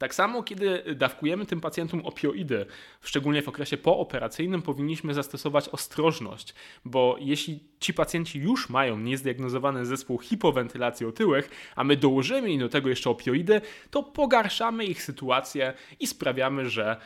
Tak 0.00 0.14
samo, 0.14 0.42
kiedy 0.42 0.94
dawkujemy 0.96 1.46
tym 1.46 1.60
pacjentom 1.60 2.06
opioidy, 2.06 2.66
szczególnie 3.00 3.42
w 3.42 3.48
okresie 3.48 3.76
pooperacyjnym, 3.76 4.62
powinniśmy 4.62 5.14
zastosować 5.14 5.68
ostrożność, 5.68 6.54
bo 6.84 7.16
jeśli 7.18 7.60
ci 7.80 7.94
pacjenci 7.94 8.38
już 8.38 8.68
mają 8.68 8.98
niezdiagnozowany 8.98 9.86
zespół 9.86 10.18
hipowentylacji 10.18 11.06
otyłych, 11.06 11.50
a 11.76 11.84
my 11.84 11.96
dołożymy 11.96 12.50
im 12.50 12.60
do 12.60 12.68
tego 12.68 12.88
jeszcze 12.88 13.10
opioidy, 13.10 13.60
to 13.90 14.02
pogarszamy 14.02 14.84
ich 14.84 15.02
sytuację 15.02 15.74
i 15.98 16.06
sprawiamy, 16.06 16.70
że 16.70 16.96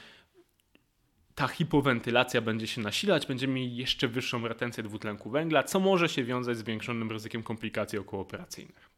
ta 1.34 1.48
hipowentylacja 1.48 2.40
będzie 2.40 2.66
się 2.66 2.80
nasilać, 2.80 3.26
będziemy 3.26 3.54
mieli 3.54 3.76
jeszcze 3.76 4.08
wyższą 4.08 4.48
retencję 4.48 4.82
dwutlenku 4.82 5.30
węgla, 5.30 5.62
co 5.62 5.80
może 5.80 6.08
się 6.08 6.24
wiązać 6.24 6.56
z 6.56 6.60
zwiększonym 6.60 7.10
ryzykiem 7.10 7.42
komplikacji 7.42 7.98
okołooperacyjnych. 7.98 8.90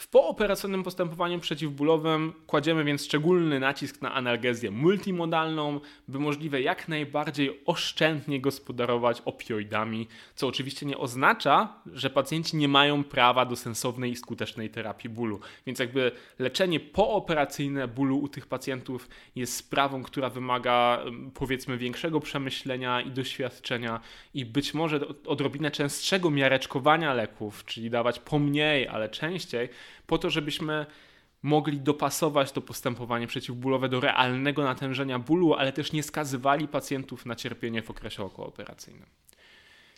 W 0.00 0.08
pooperacyjnym 0.08 0.82
postępowaniu 0.82 1.38
przeciwbólowym 1.38 2.32
kładziemy 2.46 2.84
więc 2.84 3.04
szczególny 3.04 3.60
nacisk 3.60 4.02
na 4.02 4.14
analgezję 4.14 4.70
multimodalną, 4.70 5.80
by 6.08 6.18
możliwe 6.18 6.62
jak 6.62 6.88
najbardziej 6.88 7.60
oszczędnie 7.66 8.40
gospodarować 8.40 9.22
opioidami, 9.24 10.08
co 10.34 10.46
oczywiście 10.46 10.86
nie 10.86 10.98
oznacza, 10.98 11.82
że 11.92 12.10
pacjenci 12.10 12.56
nie 12.56 12.68
mają 12.68 13.04
prawa 13.04 13.46
do 13.46 13.56
sensownej 13.56 14.10
i 14.10 14.16
skutecznej 14.16 14.70
terapii 14.70 15.10
bólu. 15.10 15.40
Więc 15.66 15.78
jakby 15.78 16.12
leczenie 16.38 16.80
pooperacyjne 16.80 17.88
bólu 17.88 18.18
u 18.18 18.28
tych 18.28 18.46
pacjentów 18.46 19.08
jest 19.36 19.56
sprawą, 19.56 20.02
która 20.02 20.30
wymaga 20.30 21.04
powiedzmy 21.34 21.78
większego 21.78 22.20
przemyślenia 22.20 23.00
i 23.00 23.10
doświadczenia 23.10 24.00
i 24.34 24.44
być 24.44 24.74
może 24.74 25.00
odrobinę 25.26 25.70
częstszego 25.70 26.30
miareczkowania 26.30 27.14
leków, 27.14 27.64
czyli 27.64 27.90
dawać 27.90 28.18
pomniej, 28.18 28.88
ale 28.88 29.08
częściej, 29.08 29.68
po 30.06 30.18
to, 30.18 30.30
żebyśmy 30.30 30.86
mogli 31.42 31.80
dopasować 31.80 32.52
to 32.52 32.60
postępowanie 32.60 33.26
przeciwbólowe 33.26 33.88
do 33.88 34.00
realnego 34.00 34.64
natężenia 34.64 35.18
bólu, 35.18 35.54
ale 35.54 35.72
też 35.72 35.92
nie 35.92 36.02
skazywali 36.02 36.68
pacjentów 36.68 37.26
na 37.26 37.36
cierpienie 37.36 37.82
w 37.82 37.90
okresie 37.90 38.22
okooperacyjnym. 38.22 39.06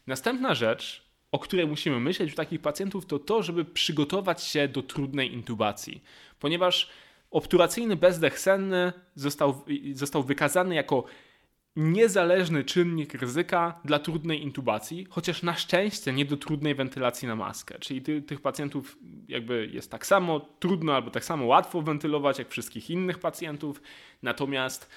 Następna 0.07 0.55
rzecz, 0.55 1.03
o 1.33 1.39
której 1.39 1.67
musimy 1.67 2.01
myśleć 2.01 2.33
u 2.33 2.37
takich 2.37 2.61
pacjentów, 2.61 3.07
to 3.07 3.19
to, 3.19 3.43
żeby 3.43 3.65
przygotować 3.65 4.43
się 4.45 4.69
do 4.69 4.83
trudnej 4.83 5.33
intubacji, 5.33 6.03
ponieważ 6.39 6.91
obturacyjny 7.31 7.97
bezdech 7.97 8.39
senny 8.39 8.93
został, 9.15 9.65
został 9.93 10.23
wykazany 10.23 10.75
jako 10.75 11.05
niezależny 11.77 12.65
czynnik 12.65 13.15
ryzyka 13.15 13.81
dla 13.85 13.99
trudnej 13.99 14.43
intubacji, 14.43 15.07
chociaż 15.11 15.43
na 15.43 15.55
szczęście 15.55 16.13
nie 16.13 16.25
do 16.25 16.37
trudnej 16.37 16.75
wentylacji 16.75 17.29
na 17.29 17.37
maskę. 17.37 17.79
Czyli 17.79 18.03
ty, 18.03 18.23
tych 18.23 18.41
pacjentów 18.41 18.99
jakby 19.29 19.71
jest 19.73 19.91
tak 19.91 20.07
samo 20.07 20.41
trudno 20.41 20.95
albo 20.95 21.11
tak 21.11 21.25
samo 21.25 21.47
łatwo 21.47 21.83
wentylować 21.83 22.39
jak 22.39 22.49
wszystkich 22.49 22.91
innych 22.91 23.19
pacjentów, 23.19 23.83
natomiast 24.23 24.89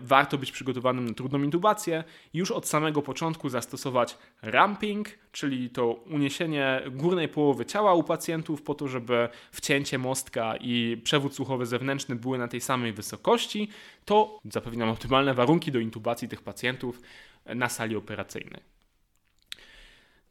warto 0.00 0.38
być 0.38 0.52
przygotowanym 0.52 1.04
na 1.04 1.14
trudną 1.14 1.42
intubację. 1.42 2.04
Już 2.34 2.50
od 2.50 2.68
samego 2.68 3.02
początku 3.02 3.48
zastosować 3.48 4.18
ramping, 4.42 5.08
czyli 5.32 5.70
to 5.70 5.86
uniesienie 5.92 6.82
górnej 6.90 7.28
połowy 7.28 7.66
ciała 7.66 7.94
u 7.94 8.02
pacjentów 8.02 8.62
po 8.62 8.74
to, 8.74 8.88
żeby 8.88 9.28
wcięcie 9.52 9.98
mostka 9.98 10.56
i 10.56 11.00
przewód 11.04 11.34
słuchowy 11.34 11.66
zewnętrzny 11.66 12.16
były 12.16 12.38
na 12.38 12.48
tej 12.48 12.60
samej 12.60 12.92
wysokości. 12.92 13.68
To 14.04 14.40
zapewni 14.44 14.78
nam 14.78 14.88
optymalne 14.88 15.34
warunki 15.34 15.72
do 15.72 15.78
intubacji 15.78 16.28
tych 16.28 16.42
pacjentów 16.42 17.00
na 17.46 17.68
sali 17.68 17.96
operacyjnej. 17.96 18.60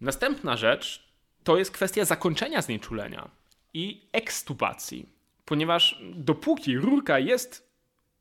Następna 0.02 0.58
rzecz 0.58 1.10
to 1.44 1.58
jest 1.58 1.72
kwestia 1.72 2.06
zakończenia 2.06 2.62
znieczulenia 2.62 3.30
i 3.74 4.02
ekstubacji, 4.12 5.10
ponieważ 5.46 6.02
dopóki 6.16 6.78
rurka 6.78 7.20
jest 7.20 7.70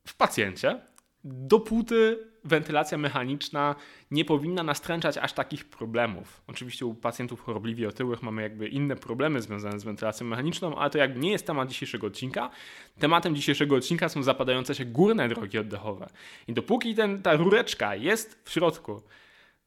w 0.06 0.16
pacjencie, 0.16 0.80
dopóty 1.28 2.28
wentylacja 2.44 2.98
mechaniczna 2.98 3.74
nie 4.10 4.24
powinna 4.24 4.62
nastręczać 4.62 5.18
aż 5.18 5.32
takich 5.32 5.64
problemów. 5.64 6.42
Oczywiście 6.46 6.86
u 6.86 6.94
pacjentów 6.94 7.40
chorobliwie 7.40 7.88
otyłych 7.88 8.22
mamy 8.22 8.42
jakby 8.42 8.68
inne 8.68 8.96
problemy 8.96 9.42
związane 9.42 9.80
z 9.80 9.84
wentylacją 9.84 10.26
mechaniczną, 10.26 10.78
ale 10.78 10.90
to 10.90 10.98
jakby 10.98 11.20
nie 11.20 11.30
jest 11.30 11.46
temat 11.46 11.68
dzisiejszego 11.68 12.06
odcinka. 12.06 12.50
Tematem 12.98 13.36
dzisiejszego 13.36 13.76
odcinka 13.76 14.08
są 14.08 14.22
zapadające 14.22 14.74
się 14.74 14.84
górne 14.84 15.28
drogi 15.28 15.58
oddechowe. 15.58 16.08
I 16.48 16.52
dopóki 16.52 16.94
ten, 16.94 17.22
ta 17.22 17.36
rureczka 17.36 17.94
jest 17.94 18.42
w 18.44 18.50
środku, 18.50 19.02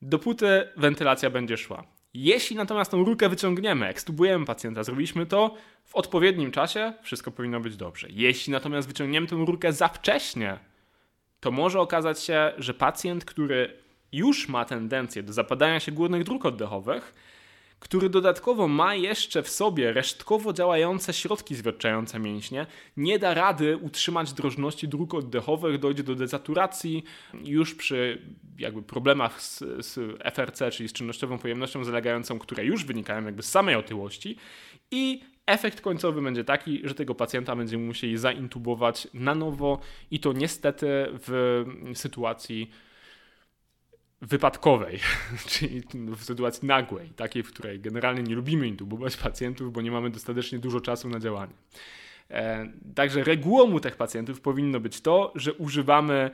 dopóty 0.01 0.67
wentylacja 0.77 1.29
będzie 1.29 1.57
szła. 1.57 1.83
Jeśli 2.13 2.55
natomiast 2.55 2.91
tą 2.91 3.03
rurkę 3.03 3.29
wyciągniemy, 3.29 3.87
ekstubujemy 3.87 4.45
pacjenta, 4.45 4.83
zrobiliśmy 4.83 5.25
to 5.25 5.55
w 5.85 5.95
odpowiednim 5.95 6.51
czasie, 6.51 6.93
wszystko 7.01 7.31
powinno 7.31 7.59
być 7.59 7.75
dobrze. 7.75 8.07
Jeśli 8.09 8.53
natomiast 8.53 8.87
wyciągniemy 8.87 9.27
tę 9.27 9.35
rurkę 9.35 9.73
za 9.73 9.87
wcześnie, 9.87 10.59
to 11.41 11.51
może 11.51 11.79
okazać 11.79 12.23
się, 12.23 12.53
że 12.57 12.73
pacjent, 12.73 13.25
który 13.25 13.77
już 14.11 14.49
ma 14.49 14.65
tendencję 14.65 15.23
do 15.23 15.33
zapadania 15.33 15.79
się 15.79 15.91
górnych 15.91 16.23
dróg 16.23 16.45
oddechowych, 16.45 17.13
który 17.79 18.09
dodatkowo 18.09 18.67
ma 18.67 18.95
jeszcze 18.95 19.43
w 19.43 19.49
sobie 19.49 19.93
resztkowo 19.93 20.53
działające 20.53 21.13
środki 21.13 21.55
zwierczające 21.55 22.19
mięśnie, 22.19 22.65
nie 22.97 23.19
da 23.19 23.33
rady 23.33 23.77
utrzymać 23.77 24.33
drożności 24.33 24.87
dróg 24.87 25.13
oddechowych, 25.13 25.79
dojdzie 25.79 26.03
do 26.03 26.15
dezaturacji 26.15 27.03
już 27.43 27.75
przy 27.75 28.21
jakby 28.59 28.81
problemach 28.81 29.41
z, 29.41 29.59
z 29.59 30.19
FRC, 30.33 30.71
czyli 30.71 30.89
z 30.89 30.93
czynnościową 30.93 31.37
pojemnością 31.37 31.83
zalegającą, 31.83 32.39
które 32.39 32.65
już 32.65 32.85
wynikają 32.85 33.25
jakby 33.25 33.43
z 33.43 33.49
samej 33.49 33.75
otyłości. 33.75 34.37
I 34.91 35.23
Efekt 35.45 35.81
końcowy 35.81 36.21
będzie 36.21 36.43
taki, 36.43 36.81
że 36.83 36.95
tego 36.95 37.15
pacjenta 37.15 37.55
będziemy 37.55 37.85
musieli 37.85 38.17
zaintubować 38.17 39.07
na 39.13 39.35
nowo 39.35 39.79
i 40.11 40.19
to 40.19 40.33
niestety 40.33 40.87
w 41.11 41.63
sytuacji 41.93 42.71
wypadkowej, 44.21 44.99
czyli 45.49 45.81
w 46.15 46.23
sytuacji 46.23 46.67
nagłej, 46.67 47.09
takiej, 47.09 47.43
w 47.43 47.47
której 47.47 47.79
generalnie 47.79 48.23
nie 48.23 48.35
lubimy 48.35 48.67
intubować 48.67 49.17
pacjentów, 49.17 49.73
bo 49.73 49.81
nie 49.81 49.91
mamy 49.91 50.09
dostatecznie 50.09 50.59
dużo 50.59 50.81
czasu 50.81 51.09
na 51.09 51.19
działanie. 51.19 51.53
E, 52.29 52.71
także 52.95 53.23
regułą 53.23 53.71
u 53.71 53.79
tych 53.79 53.95
pacjentów 53.95 54.41
powinno 54.41 54.79
być 54.79 55.01
to, 55.01 55.31
że 55.35 55.53
używamy 55.53 56.31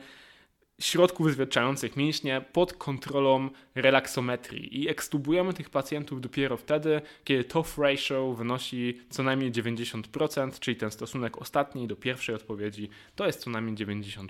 środków 0.80 1.32
zwietrzających 1.32 1.96
mięśnie 1.96 2.44
pod 2.52 2.72
kontrolą 2.72 3.50
relaksometrii 3.74 4.82
i 4.82 4.88
ekstubujemy 4.88 5.52
tych 5.52 5.70
pacjentów 5.70 6.20
dopiero 6.20 6.56
wtedy, 6.56 7.00
kiedy 7.24 7.44
TOF 7.44 7.78
ratio 7.78 8.32
wynosi 8.32 9.00
co 9.10 9.22
najmniej 9.22 9.52
90%, 9.52 10.58
czyli 10.58 10.76
ten 10.76 10.90
stosunek 10.90 11.38
ostatniej 11.38 11.86
do 11.86 11.96
pierwszej 11.96 12.34
odpowiedzi 12.34 12.88
to 13.16 13.26
jest 13.26 13.40
co 13.40 13.50
najmniej 13.50 13.76
90%. 13.76 14.28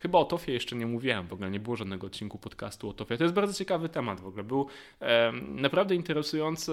Chyba 0.00 0.18
o 0.18 0.24
TOFie 0.24 0.52
jeszcze 0.52 0.76
nie 0.76 0.86
mówiłem, 0.86 1.26
w 1.26 1.32
ogóle 1.32 1.50
nie 1.50 1.60
było 1.60 1.76
żadnego 1.76 2.06
odcinku 2.06 2.38
podcastu 2.38 2.88
o 2.88 2.92
TOFie. 2.92 3.16
To 3.16 3.24
jest 3.24 3.34
bardzo 3.34 3.54
ciekawy 3.54 3.88
temat 3.88 4.20
w 4.20 4.26
ogóle. 4.26 4.44
Był 4.44 4.66
e, 5.00 5.32
naprawdę 5.48 5.94
interesujący 5.94 6.72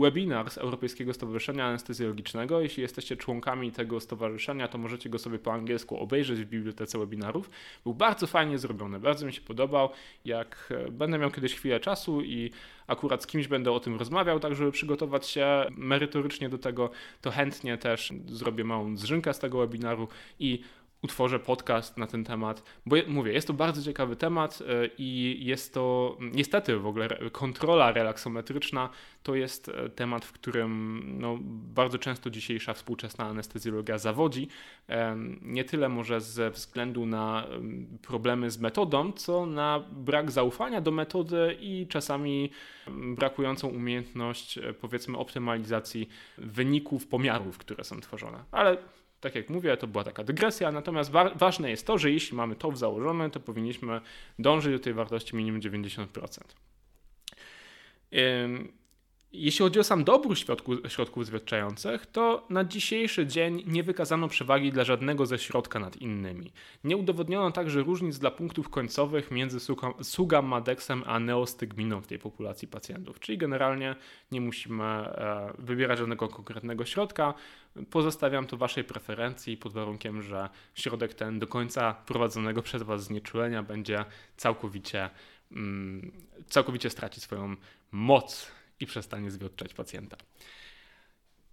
webinar 0.00 0.50
z 0.50 0.58
Europejskiego 0.58 1.14
Stowarzyszenia 1.14 1.66
Anestezjologicznego. 1.66 2.60
Jeśli 2.60 2.82
jesteście 2.82 3.16
członkami 3.16 3.72
tego 3.72 4.00
stowarzyszenia, 4.00 4.68
to 4.68 4.78
możecie 4.78 5.10
go 5.10 5.18
sobie 5.18 5.38
po 5.38 5.52
angielsku 5.52 5.98
obejrzeć 5.98 6.40
w 6.40 6.48
bibliotece 6.48 6.98
webinarów. 6.98 7.50
Był 7.84 7.94
bardzo 7.94 8.27
fajnie 8.28 8.58
zrobione, 8.58 9.00
bardzo 9.00 9.26
mi 9.26 9.32
się 9.32 9.40
podobał. 9.40 9.90
Jak 10.24 10.74
e, 10.86 10.90
będę 10.90 11.18
miał 11.18 11.30
kiedyś 11.30 11.54
chwilę 11.54 11.80
czasu 11.80 12.22
i 12.22 12.50
akurat 12.86 13.22
z 13.22 13.26
kimś 13.26 13.48
będę 13.48 13.72
o 13.72 13.80
tym 13.80 13.96
rozmawiał, 13.96 14.40
tak 14.40 14.54
żeby 14.54 14.72
przygotować 14.72 15.26
się 15.26 15.46
merytorycznie 15.70 16.48
do 16.48 16.58
tego, 16.58 16.90
to 17.20 17.30
chętnie 17.30 17.78
też 17.78 18.12
zrobię 18.26 18.64
małą 18.64 18.96
zrzynkę 18.96 19.34
z 19.34 19.38
tego 19.38 19.58
webinaru 19.58 20.08
i 20.38 20.62
utworzę 21.02 21.38
podcast 21.38 21.96
na 21.96 22.06
ten 22.06 22.24
temat, 22.24 22.62
bo 22.86 22.96
mówię, 23.08 23.32
jest 23.32 23.46
to 23.46 23.52
bardzo 23.52 23.82
ciekawy 23.82 24.16
temat 24.16 24.58
e, 24.60 24.64
i 24.98 25.38
jest 25.44 25.74
to 25.74 26.16
niestety 26.20 26.76
w 26.76 26.86
ogóle 26.86 27.08
kontrola 27.32 27.92
relaksometryczna 27.92 28.90
to 29.22 29.34
jest 29.34 29.68
e, 29.68 29.88
temat, 29.88 30.24
w 30.24 30.32
którym 30.32 31.02
no, 31.20 31.38
bardzo 31.74 31.98
często 31.98 32.30
dzisiejsza 32.30 32.74
współczesna 32.74 33.24
anestezjologia 33.24 33.98
zawodzi. 33.98 34.48
Nie 35.42 35.64
tyle 35.64 35.88
może 35.88 36.20
ze 36.20 36.50
względu 36.50 37.06
na 37.06 37.46
problemy 38.02 38.50
z 38.50 38.58
metodą, 38.58 39.12
co 39.12 39.46
na 39.46 39.84
brak 39.92 40.30
zaufania 40.30 40.80
do 40.80 40.90
metody 40.90 41.56
i 41.60 41.86
czasami 41.88 42.50
brakującą 43.16 43.68
umiejętność 43.68 44.58
e, 44.58 44.74
powiedzmy 44.74 45.18
optymalizacji 45.18 46.08
wyników 46.38 47.06
pomiarów, 47.06 47.58
które 47.58 47.84
są 47.84 48.00
tworzone. 48.00 48.44
Ale 48.52 48.76
tak 49.20 49.34
jak 49.34 49.50
mówię, 49.50 49.76
to 49.76 49.86
była 49.86 50.04
taka 50.04 50.24
dygresja, 50.24 50.72
natomiast 50.72 51.10
wa 51.10 51.30
ważne 51.34 51.70
jest 51.70 51.86
to, 51.86 51.98
że 51.98 52.10
jeśli 52.10 52.36
mamy 52.36 52.56
to 52.56 52.76
założone, 52.76 53.30
to 53.30 53.40
powinniśmy 53.40 54.00
dążyć 54.38 54.72
do 54.72 54.78
tej 54.78 54.94
wartości 54.94 55.36
minimum 55.36 55.60
90%. 55.60 56.40
Jeśli 59.32 59.64
chodzi 59.64 59.80
o 59.80 59.84
sam 59.84 60.04
dobór 60.04 60.38
środków, 60.38 60.78
środków 60.88 61.26
zwietrzających, 61.26 62.06
to 62.06 62.46
na 62.50 62.64
dzisiejszy 62.64 63.26
dzień 63.26 63.64
nie 63.66 63.82
wykazano 63.82 64.28
przewagi 64.28 64.72
dla 64.72 64.84
żadnego 64.84 65.26
ze 65.26 65.38
środka 65.38 65.78
nad 65.78 65.96
innymi. 65.96 66.52
Nie 66.84 66.96
udowodniono 66.96 67.50
także 67.50 67.82
różnic 67.82 68.18
dla 68.18 68.30
punktów 68.30 68.68
końcowych 68.68 69.30
między 69.30 69.58
sugammadexem 70.02 71.02
a 71.06 71.20
neostygminą 71.20 72.00
w 72.00 72.06
tej 72.06 72.18
populacji 72.18 72.68
pacjentów. 72.68 73.20
Czyli 73.20 73.38
generalnie 73.38 73.96
nie 74.32 74.40
musimy 74.40 74.84
e, 74.84 75.52
wybierać 75.58 75.98
żadnego 75.98 76.28
konkretnego 76.28 76.84
środka. 76.84 77.34
Pozostawiam 77.90 78.46
to 78.46 78.56
Waszej 78.56 78.84
preferencji 78.84 79.56
pod 79.56 79.72
warunkiem, 79.72 80.22
że 80.22 80.48
środek 80.74 81.14
ten 81.14 81.38
do 81.38 81.46
końca 81.46 81.94
prowadzonego 81.94 82.62
przez 82.62 82.82
Was 82.82 83.04
znieczulenia 83.04 83.62
będzie 83.62 84.04
całkowicie, 84.36 85.10
mm, 85.52 86.12
całkowicie 86.46 86.90
straci 86.90 87.20
swoją 87.20 87.56
moc 87.92 88.57
i 88.80 88.86
przestanie 88.86 89.30
zwiotczać 89.30 89.74
pacjenta. 89.74 90.16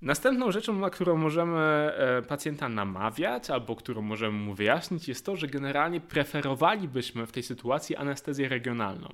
Następną 0.01 0.51
rzeczą, 0.51 0.79
na 0.79 0.89
którą 0.89 1.17
możemy 1.17 1.59
e, 1.59 2.21
pacjenta 2.21 2.69
namawiać 2.69 3.49
albo 3.49 3.75
którą 3.75 4.01
możemy 4.01 4.39
mu 4.39 4.53
wyjaśnić, 4.53 5.07
jest 5.07 5.25
to, 5.25 5.35
że 5.35 5.47
generalnie 5.47 6.01
preferowalibyśmy 6.01 7.25
w 7.25 7.31
tej 7.31 7.43
sytuacji 7.43 7.95
anestezję 7.95 8.49
regionalną. 8.49 9.09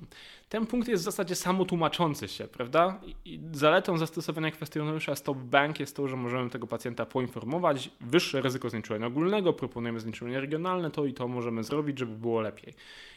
Ten 0.48 0.66
punkt 0.66 0.88
jest 0.88 1.02
w 1.02 1.04
zasadzie 1.04 1.34
samotłumaczący 1.34 2.28
się, 2.28 2.44
prawda? 2.44 3.00
I 3.24 3.40
zaletą 3.52 3.98
zastosowania 3.98 4.50
kwestionariusza 4.50 5.16
Stop 5.16 5.38
Bank 5.38 5.80
jest 5.80 5.96
to, 5.96 6.08
że 6.08 6.16
możemy 6.16 6.50
tego 6.50 6.66
pacjenta 6.66 7.06
poinformować. 7.06 7.90
Wyższe 8.00 8.40
ryzyko 8.40 8.70
znieczulenia 8.70 9.06
ogólnego, 9.06 9.52
proponujemy 9.52 10.00
znieczulenie 10.00 10.40
regionalne, 10.40 10.90
to 10.90 11.04
i 11.04 11.14
to 11.14 11.28
możemy 11.28 11.64
zrobić, 11.64 11.98
żeby 11.98 12.16
było 12.16 12.40
lepiej. 12.40 12.74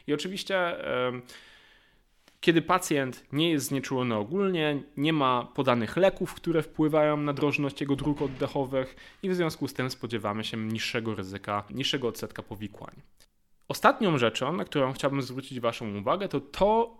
I 0.07 0.13
oczywiście. 0.13 0.75
Yy, 1.13 1.21
kiedy 2.45 2.61
pacjent 2.61 3.25
nie 3.31 3.49
jest 3.49 3.67
znieczulony 3.67 4.15
ogólnie, 4.15 4.83
nie 4.97 5.13
ma 5.13 5.47
podanych 5.55 5.97
leków, 5.97 6.33
które 6.33 6.61
wpływają 6.61 7.17
na 7.17 7.33
drożność 7.33 7.81
jego 7.81 7.95
dróg 7.95 8.21
oddechowych 8.21 8.95
i 9.23 9.29
w 9.29 9.35
związku 9.35 9.67
z 9.67 9.73
tym 9.73 9.89
spodziewamy 9.89 10.43
się 10.43 10.57
niższego 10.57 11.15
ryzyka, 11.15 11.63
niższego 11.69 12.07
odsetka 12.07 12.43
powikłań. 12.43 12.95
Ostatnią 13.67 14.17
rzeczą, 14.17 14.53
na 14.53 14.65
którą 14.65 14.93
chciałbym 14.93 15.21
zwrócić 15.21 15.59
Waszą 15.59 15.97
uwagę, 15.97 16.27
to 16.27 16.39
to, 16.39 16.97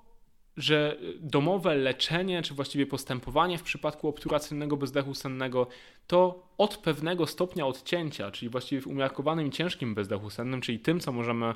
że 0.57 0.97
domowe 1.19 1.75
leczenie, 1.75 2.41
czy 2.41 2.53
właściwie 2.53 2.85
postępowanie 2.85 3.57
w 3.57 3.63
przypadku 3.63 4.07
obturacyjnego 4.07 4.77
bezdechu 4.77 5.13
sennego, 5.13 5.67
to 6.07 6.47
od 6.57 6.77
pewnego 6.77 7.27
stopnia 7.27 7.67
odcięcia, 7.67 8.31
czyli 8.31 8.49
właściwie 8.49 8.81
w 8.81 8.87
umiarkowanym 8.87 9.47
i 9.47 9.51
ciężkim 9.51 9.95
bezdechu 9.95 10.29
sennym, 10.29 10.61
czyli 10.61 10.79
tym, 10.79 10.99
co 10.99 11.11
możemy 11.11 11.53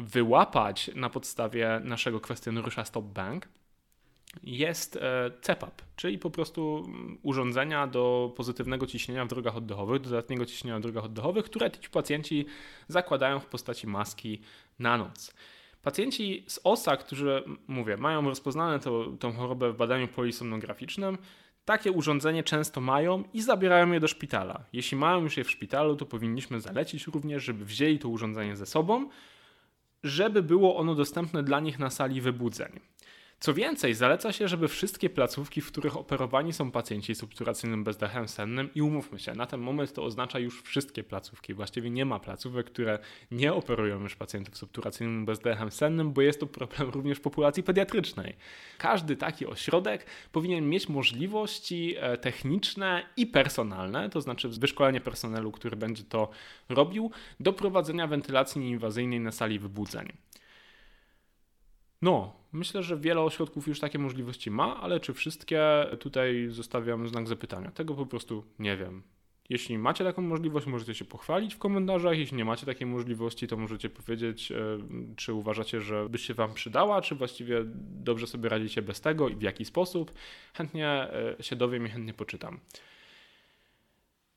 wyłapać 0.00 0.90
na 0.94 1.10
podstawie 1.10 1.80
naszego 1.84 2.20
kwestionariusza 2.20 2.84
Stop 2.84 3.04
Bank 3.04 3.48
jest 4.42 4.96
e, 4.96 5.30
CPAP, 5.40 5.82
czyli 5.96 6.18
po 6.18 6.30
prostu 6.30 6.84
mm, 6.86 7.18
urządzenia 7.22 7.86
do 7.86 8.32
pozytywnego 8.36 8.86
ciśnienia 8.86 9.24
w 9.24 9.28
drogach 9.28 9.56
oddechowych, 9.56 10.00
dodatniego 10.00 10.46
ciśnienia 10.46 10.78
w 10.78 10.82
drogach 10.82 11.04
oddechowych, 11.04 11.44
które 11.44 11.70
ci 11.70 11.90
pacjenci 11.90 12.46
zakładają 12.88 13.40
w 13.40 13.46
postaci 13.46 13.86
maski 13.86 14.40
na 14.78 14.98
noc. 14.98 15.34
Pacjenci 15.82 16.44
z 16.48 16.60
OSA, 16.64 16.96
którzy, 16.96 17.44
mówię, 17.68 17.96
mają 17.96 18.28
rozpoznane 18.28 18.80
to, 18.80 19.06
tą 19.20 19.32
chorobę 19.32 19.72
w 19.72 19.76
badaniu 19.76 20.08
polisomnograficznym, 20.08 21.18
takie 21.64 21.92
urządzenie 21.92 22.44
często 22.44 22.80
mają 22.80 23.24
i 23.32 23.42
zabierają 23.42 23.92
je 23.92 24.00
do 24.00 24.08
szpitala. 24.08 24.64
Jeśli 24.72 24.96
mają 24.96 25.22
już 25.22 25.36
je 25.36 25.44
w 25.44 25.50
szpitalu, 25.50 25.96
to 25.96 26.06
powinniśmy 26.06 26.60
zalecić 26.60 27.06
również, 27.06 27.44
żeby 27.44 27.64
wzięli 27.64 27.98
to 27.98 28.08
urządzenie 28.08 28.56
ze 28.56 28.66
sobą, 28.66 29.08
żeby 30.04 30.42
było 30.42 30.76
ono 30.76 30.94
dostępne 30.94 31.42
dla 31.42 31.60
nich 31.60 31.78
na 31.78 31.90
sali 31.90 32.20
wybudzeń. 32.20 32.80
Co 33.40 33.54
więcej, 33.54 33.94
zaleca 33.94 34.32
się, 34.32 34.48
żeby 34.48 34.68
wszystkie 34.68 35.10
placówki, 35.10 35.60
w 35.60 35.66
których 35.66 35.96
operowani 35.96 36.52
są 36.52 36.70
pacjenci 36.70 37.14
z 37.14 37.22
obturacyjnym 37.22 37.84
bezdechem 37.84 38.28
sennym 38.28 38.74
i 38.74 38.82
umówmy 38.82 39.18
się, 39.18 39.34
na 39.34 39.46
ten 39.46 39.60
moment 39.60 39.92
to 39.92 40.04
oznacza 40.04 40.38
już 40.38 40.62
wszystkie 40.62 41.04
placówki. 41.04 41.54
Właściwie 41.54 41.90
nie 41.90 42.04
ma 42.04 42.18
placówek, 42.18 42.66
które 42.66 42.98
nie 43.30 43.52
operują 43.52 44.00
już 44.00 44.16
pacjentów 44.16 44.56
z 44.56 44.62
obturacyjnym 44.62 45.24
bezdechem 45.24 45.70
sennym, 45.70 46.12
bo 46.12 46.22
jest 46.22 46.40
to 46.40 46.46
problem 46.46 46.90
również 46.96 47.20
populacji 47.20 47.62
pediatrycznej. 47.62 48.36
Każdy 48.78 49.16
taki 49.16 49.46
ośrodek 49.46 50.06
powinien 50.32 50.68
mieć 50.68 50.88
możliwości 50.88 51.94
e, 51.98 52.16
techniczne 52.16 53.06
i 53.16 53.26
personalne, 53.26 54.10
to 54.10 54.20
znaczy 54.20 54.48
wyszkolenie 54.48 55.00
personelu, 55.00 55.52
który 55.52 55.76
będzie 55.76 56.02
to 56.02 56.30
robił, 56.68 57.10
do 57.40 57.52
prowadzenia 57.52 58.06
wentylacji 58.06 58.60
nieinwazyjnej 58.60 59.20
na 59.20 59.32
sali 59.32 59.58
wybudzeń. 59.58 60.12
No, 62.02 62.36
myślę, 62.52 62.82
że 62.82 62.96
wiele 62.96 63.20
ośrodków 63.20 63.68
już 63.68 63.80
takie 63.80 63.98
możliwości 63.98 64.50
ma, 64.50 64.80
ale 64.80 65.00
czy 65.00 65.14
wszystkie 65.14 65.86
tutaj 66.00 66.48
zostawiam 66.50 67.08
znak 67.08 67.28
zapytania. 67.28 67.70
Tego 67.70 67.94
po 67.94 68.06
prostu 68.06 68.44
nie 68.58 68.76
wiem. 68.76 69.02
Jeśli 69.48 69.78
macie 69.78 70.04
taką 70.04 70.22
możliwość, 70.22 70.66
możecie 70.66 70.94
się 70.94 71.04
pochwalić 71.04 71.54
w 71.54 71.58
komentarzach. 71.58 72.18
Jeśli 72.18 72.36
nie 72.36 72.44
macie 72.44 72.66
takiej 72.66 72.86
możliwości, 72.86 73.46
to 73.46 73.56
możecie 73.56 73.90
powiedzieć, 73.90 74.52
e, 74.52 74.56
czy 75.16 75.34
uważacie, 75.34 75.80
że 75.80 76.08
by 76.08 76.18
się 76.18 76.34
Wam 76.34 76.54
przydała, 76.54 77.02
czy 77.02 77.14
właściwie 77.14 77.62
dobrze 78.04 78.26
sobie 78.26 78.48
radzicie 78.48 78.82
bez 78.82 79.00
tego 79.00 79.28
i 79.28 79.36
w 79.36 79.42
jaki 79.42 79.64
sposób. 79.64 80.12
Chętnie 80.54 80.88
e, 80.88 81.36
się 81.40 81.56
dowiem 81.56 81.86
i 81.86 81.88
chętnie 81.88 82.14
poczytam. 82.14 82.60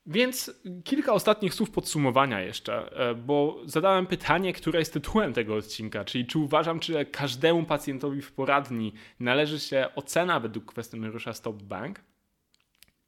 Więc 0.05 0.61
kilka 0.83 1.13
ostatnich 1.13 1.53
słów 1.53 1.71
podsumowania 1.71 2.41
jeszcze, 2.41 2.97
e, 3.09 3.15
bo 3.15 3.61
zadałem 3.65 4.07
pytanie, 4.07 4.53
które 4.53 4.79
jest 4.79 4.93
tytułem 4.93 5.33
tego 5.33 5.55
odcinka, 5.55 6.05
czyli 6.05 6.25
czy 6.25 6.39
uważam, 6.39 6.79
czy 6.79 7.05
każdemu 7.05 7.63
pacjentowi 7.63 8.21
w 8.21 8.31
poradni 8.31 8.93
należy 9.19 9.59
się 9.59 9.87
ocena 9.95 10.39
według 10.39 10.65
kwestionariusza 10.65 11.33
Stop 11.33 11.63
Bank? 11.63 11.99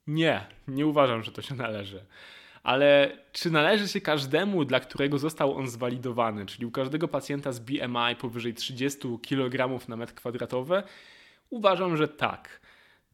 Nie, 0.07 0.45
nie 0.67 0.85
uważam, 0.87 1.23
że 1.23 1.31
to 1.31 1.41
się 1.41 1.55
należy. 1.55 2.05
Ale 2.63 3.17
czy 3.31 3.51
należy 3.51 3.87
się 3.87 4.01
każdemu, 4.01 4.65
dla 4.65 4.79
którego 4.79 5.17
został 5.17 5.57
on 5.57 5.67
zwalidowany, 5.67 6.45
czyli 6.45 6.65
u 6.65 6.71
każdego 6.71 7.07
pacjenta 7.07 7.51
z 7.51 7.59
BMI 7.59 8.15
powyżej 8.19 8.53
30 8.53 8.99
kg 9.29 9.87
na 9.87 9.95
metr 9.95 10.13
kwadratowy? 10.13 10.83
Uważam, 11.49 11.97
że 11.97 12.07
tak. 12.07 12.61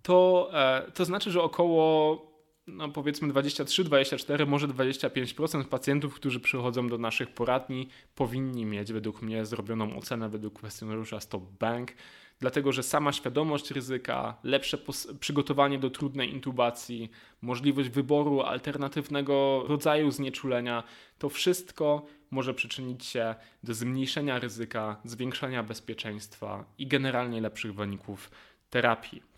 To, 0.02 0.50
e, 0.54 0.92
to 0.92 1.06
znaczy, 1.06 1.32
że 1.32 1.42
około 1.42 2.31
no 2.68 2.90
powiedzmy 2.90 3.28
23, 3.28 3.84
24, 3.84 4.46
może 4.46 4.68
25% 4.68 5.64
pacjentów, 5.64 6.16
którzy 6.16 6.40
przychodzą 6.40 6.88
do 6.88 6.98
naszych 6.98 7.30
poradni, 7.30 7.88
powinni 8.16 8.66
mieć 8.66 8.94
według 8.94 9.22
mnie 9.22 9.46
zrobioną 9.46 9.98
ocenę 9.98 10.30
według 10.30 10.54
kwestionariusza 10.54 11.20
Stop 11.20 11.44
Bank, 11.44 11.92
dlatego 12.40 12.72
że 12.72 12.84
sama 12.84 13.12
świadomość 13.12 13.72
ryzyka, 13.72 14.38
lepsze 14.44 14.78
przygotowanie 15.20 15.80
do 15.80 15.90
trudnej 15.90 16.32
intubacji, 16.32 17.12
możliwość 17.42 17.90
wyboru 17.90 18.42
alternatywnego 18.42 19.64
rodzaju 19.68 20.12
znieczulenia, 20.12 20.84
to 21.18 21.30
wszystko 21.30 22.06
może 22.32 22.54
przyczynić 22.54 23.06
się 23.06 23.36
do 23.64 23.74
zmniejszenia 23.74 24.40
ryzyka, 24.40 25.02
zwiększenia 25.04 25.64
bezpieczeństwa 25.64 26.66
i 26.78 26.88
generalnie 26.88 27.42
lepszych 27.42 27.76
wyników 27.76 28.32
terapii. 28.70 29.31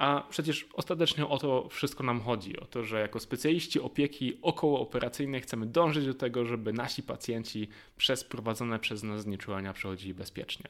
A 0.00 0.24
przecież 0.30 0.66
ostatecznie 0.74 1.26
o 1.26 1.38
to 1.38 1.68
wszystko 1.68 2.04
nam 2.04 2.20
chodzi, 2.20 2.60
o 2.60 2.64
to, 2.64 2.84
że 2.84 3.00
jako 3.00 3.20
specjaliści 3.20 3.80
opieki 3.80 4.38
okołooperacyjnej 4.42 5.40
chcemy 5.40 5.66
dążyć 5.66 6.06
do 6.06 6.14
tego, 6.14 6.44
żeby 6.44 6.72
nasi 6.72 7.02
pacjenci 7.02 7.68
przez 7.96 8.24
prowadzone 8.24 8.78
przez 8.78 9.02
nas 9.02 9.22
znieczulenia 9.22 9.72
przechodzili 9.72 10.14
bezpiecznie. 10.14 10.66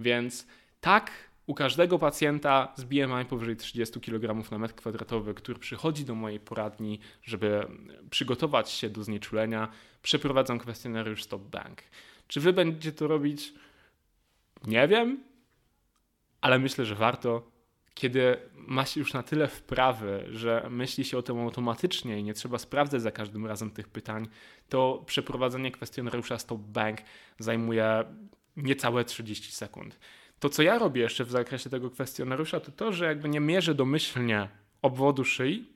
Więc 0.00 0.46
tak, 0.80 1.10
u 1.46 1.54
każdego 1.54 1.98
pacjenta 1.98 2.72
z 2.76 2.84
BMI 2.84 3.24
powyżej 3.28 3.56
30 3.56 4.00
kg 4.00 4.50
na 4.50 4.58
metr 4.58 4.74
kwadratowy, 4.74 5.34
który 5.34 5.58
przychodzi 5.58 6.04
do 6.04 6.14
mojej 6.14 6.40
poradni, 6.40 7.00
żeby 7.22 7.66
przygotować 8.10 8.70
się 8.70 8.90
do 8.90 9.04
znieczulenia, 9.04 9.68
przeprowadzam 10.02 10.58
kwestionariusz 10.58 11.22
Stop 11.22 11.42
Bank. 11.42 11.82
Czy 12.28 12.40
wy 12.40 12.52
będziecie 12.52 12.92
to 12.92 13.08
robić? 13.08 13.52
Nie 14.66 14.88
wiem, 14.88 15.24
ale 16.40 16.58
myślę, 16.58 16.84
że 16.84 16.94
warto 16.94 17.53
kiedy 17.94 18.36
ma 18.54 18.84
się 18.84 19.00
już 19.00 19.12
na 19.12 19.22
tyle 19.22 19.48
wprawy, 19.48 20.24
że 20.30 20.66
myśli 20.70 21.04
się 21.04 21.18
o 21.18 21.22
tym 21.22 21.38
automatycznie 21.38 22.18
i 22.18 22.24
nie 22.24 22.34
trzeba 22.34 22.58
sprawdzać 22.58 23.02
za 23.02 23.10
każdym 23.10 23.46
razem 23.46 23.70
tych 23.70 23.88
pytań, 23.88 24.28
to 24.68 25.02
przeprowadzenie 25.06 25.70
kwestionariusza 25.70 26.38
Stop 26.38 26.60
Bank 26.60 26.98
zajmuje 27.38 28.04
niecałe 28.56 29.04
30 29.04 29.52
sekund. 29.52 29.98
To, 30.40 30.48
co 30.48 30.62
ja 30.62 30.78
robię 30.78 31.02
jeszcze 31.02 31.24
w 31.24 31.30
zakresie 31.30 31.70
tego 31.70 31.90
kwestionariusza, 31.90 32.60
to 32.60 32.72
to, 32.72 32.92
że 32.92 33.04
jakby 33.04 33.28
nie 33.28 33.40
mierzę 33.40 33.74
domyślnie 33.74 34.48
obwodu 34.82 35.24
szyi, 35.24 35.74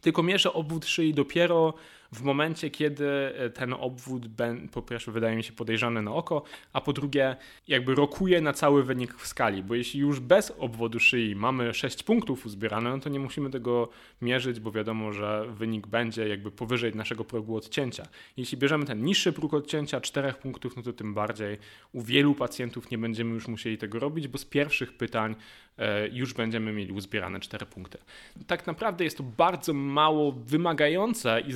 tylko 0.00 0.22
mierzę 0.22 0.52
obwód 0.52 0.86
szyi 0.86 1.14
dopiero 1.14 1.74
w 2.16 2.22
momencie, 2.22 2.70
kiedy 2.70 3.08
e, 3.08 3.50
ten 3.50 3.72
obwód 3.72 4.26
po 4.72 4.82
pierwsze 4.82 5.12
wydaje 5.12 5.36
mi 5.36 5.44
się 5.44 5.52
podejrzany 5.52 6.02
na 6.02 6.14
oko, 6.14 6.42
a 6.72 6.80
po 6.80 6.92
drugie 6.92 7.36
jakby 7.68 7.94
rokuje 7.94 8.40
na 8.40 8.52
cały 8.52 8.84
wynik 8.84 9.14
w 9.14 9.26
skali, 9.26 9.62
bo 9.62 9.74
jeśli 9.74 10.00
już 10.00 10.20
bez 10.20 10.52
obwodu 10.58 11.00
szyi 11.00 11.36
mamy 11.36 11.74
6 11.74 12.02
punktów 12.02 12.46
uzbierane, 12.46 12.90
no 12.90 12.98
to 12.98 13.08
nie 13.08 13.20
musimy 13.20 13.50
tego 13.50 13.88
mierzyć, 14.22 14.60
bo 14.60 14.72
wiadomo, 14.72 15.12
że 15.12 15.46
wynik 15.50 15.86
będzie 15.86 16.28
jakby 16.28 16.50
powyżej 16.50 16.94
naszego 16.94 17.24
progu 17.24 17.56
odcięcia. 17.56 18.06
Jeśli 18.36 18.58
bierzemy 18.58 18.84
ten 18.84 19.04
niższy 19.04 19.32
próg 19.32 19.54
odcięcia 19.54 20.00
4 20.00 20.32
punktów, 20.32 20.76
no 20.76 20.82
to 20.82 20.92
tym 20.92 21.14
bardziej 21.14 21.58
u 21.92 22.02
wielu 22.02 22.34
pacjentów 22.34 22.90
nie 22.90 22.98
będziemy 22.98 23.34
już 23.34 23.48
musieli 23.48 23.78
tego 23.78 23.98
robić, 23.98 24.28
bo 24.28 24.38
z 24.38 24.44
pierwszych 24.44 24.96
pytań 24.96 25.34
e, 25.78 26.08
już 26.08 26.34
będziemy 26.34 26.72
mieli 26.72 26.92
uzbierane 26.92 27.40
4 27.40 27.66
punkty. 27.66 27.98
Tak 28.46 28.66
naprawdę 28.66 29.04
jest 29.04 29.18
to 29.18 29.22
bardzo 29.22 29.72
mało 29.72 30.32
wymagające 30.32 31.40
i 31.40 31.52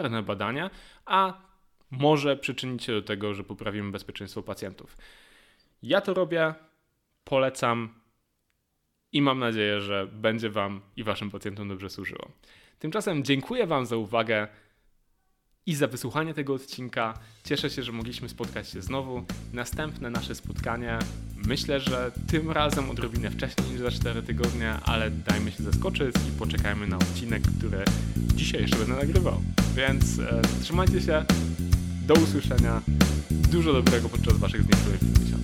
zasobożerne 0.00 0.22
badania, 0.22 0.70
a 1.06 1.40
może 1.90 2.36
przyczynić 2.36 2.84
się 2.84 2.92
do 2.92 3.02
tego, 3.02 3.34
że 3.34 3.44
poprawimy 3.44 3.90
bezpieczeństwo 3.90 4.42
pacjentów. 4.42 4.96
Ja 5.82 6.00
to 6.00 6.14
robię, 6.14 6.54
polecam 7.24 7.94
i 9.12 9.22
mam 9.22 9.38
nadzieję, 9.38 9.80
że 9.80 10.06
będzie 10.06 10.50
Wam 10.50 10.80
i 10.96 11.04
Waszym 11.04 11.30
pacjentom 11.30 11.68
dobrze 11.68 11.90
służyło. 11.90 12.30
Tymczasem 12.78 13.24
dziękuję 13.24 13.66
Wam 13.66 13.86
za 13.86 13.96
uwagę 13.96 14.48
i 15.66 15.74
za 15.74 15.86
wysłuchanie 15.86 16.34
tego 16.34 16.54
odcinka. 16.54 17.14
Cieszę 17.44 17.70
się, 17.70 17.82
że 17.82 17.92
mogliśmy 17.92 18.28
spotkać 18.28 18.68
się 18.68 18.82
znowu. 18.82 19.24
Następne 19.52 20.10
nasze 20.10 20.34
spotkanie 20.34 20.98
myślę, 21.46 21.80
że 21.80 22.12
tym 22.26 22.50
razem 22.50 22.90
odrobinę 22.90 23.30
wcześniej 23.30 23.70
niż 23.70 23.80
za 23.80 23.90
4 23.90 24.22
tygodnie, 24.22 24.72
ale 24.72 25.10
dajmy 25.10 25.52
się 25.52 25.62
zaskoczyć 25.62 26.16
i 26.28 26.38
poczekajmy 26.38 26.86
na 26.86 26.96
odcinek, 26.96 27.42
który 27.58 27.84
dzisiaj 28.34 28.60
jeszcze 28.60 28.76
będę 28.76 28.94
nagrywał. 28.94 29.40
Więc 29.76 30.18
e, 30.18 30.42
trzymajcie 30.62 31.00
się, 31.00 31.24
do 32.06 32.14
usłyszenia, 32.14 32.82
dużo 33.30 33.72
dobrego 33.72 34.08
podczas 34.08 34.38
Waszych 34.38 34.62
znieczuleń 34.62 34.98
w. 34.98 35.39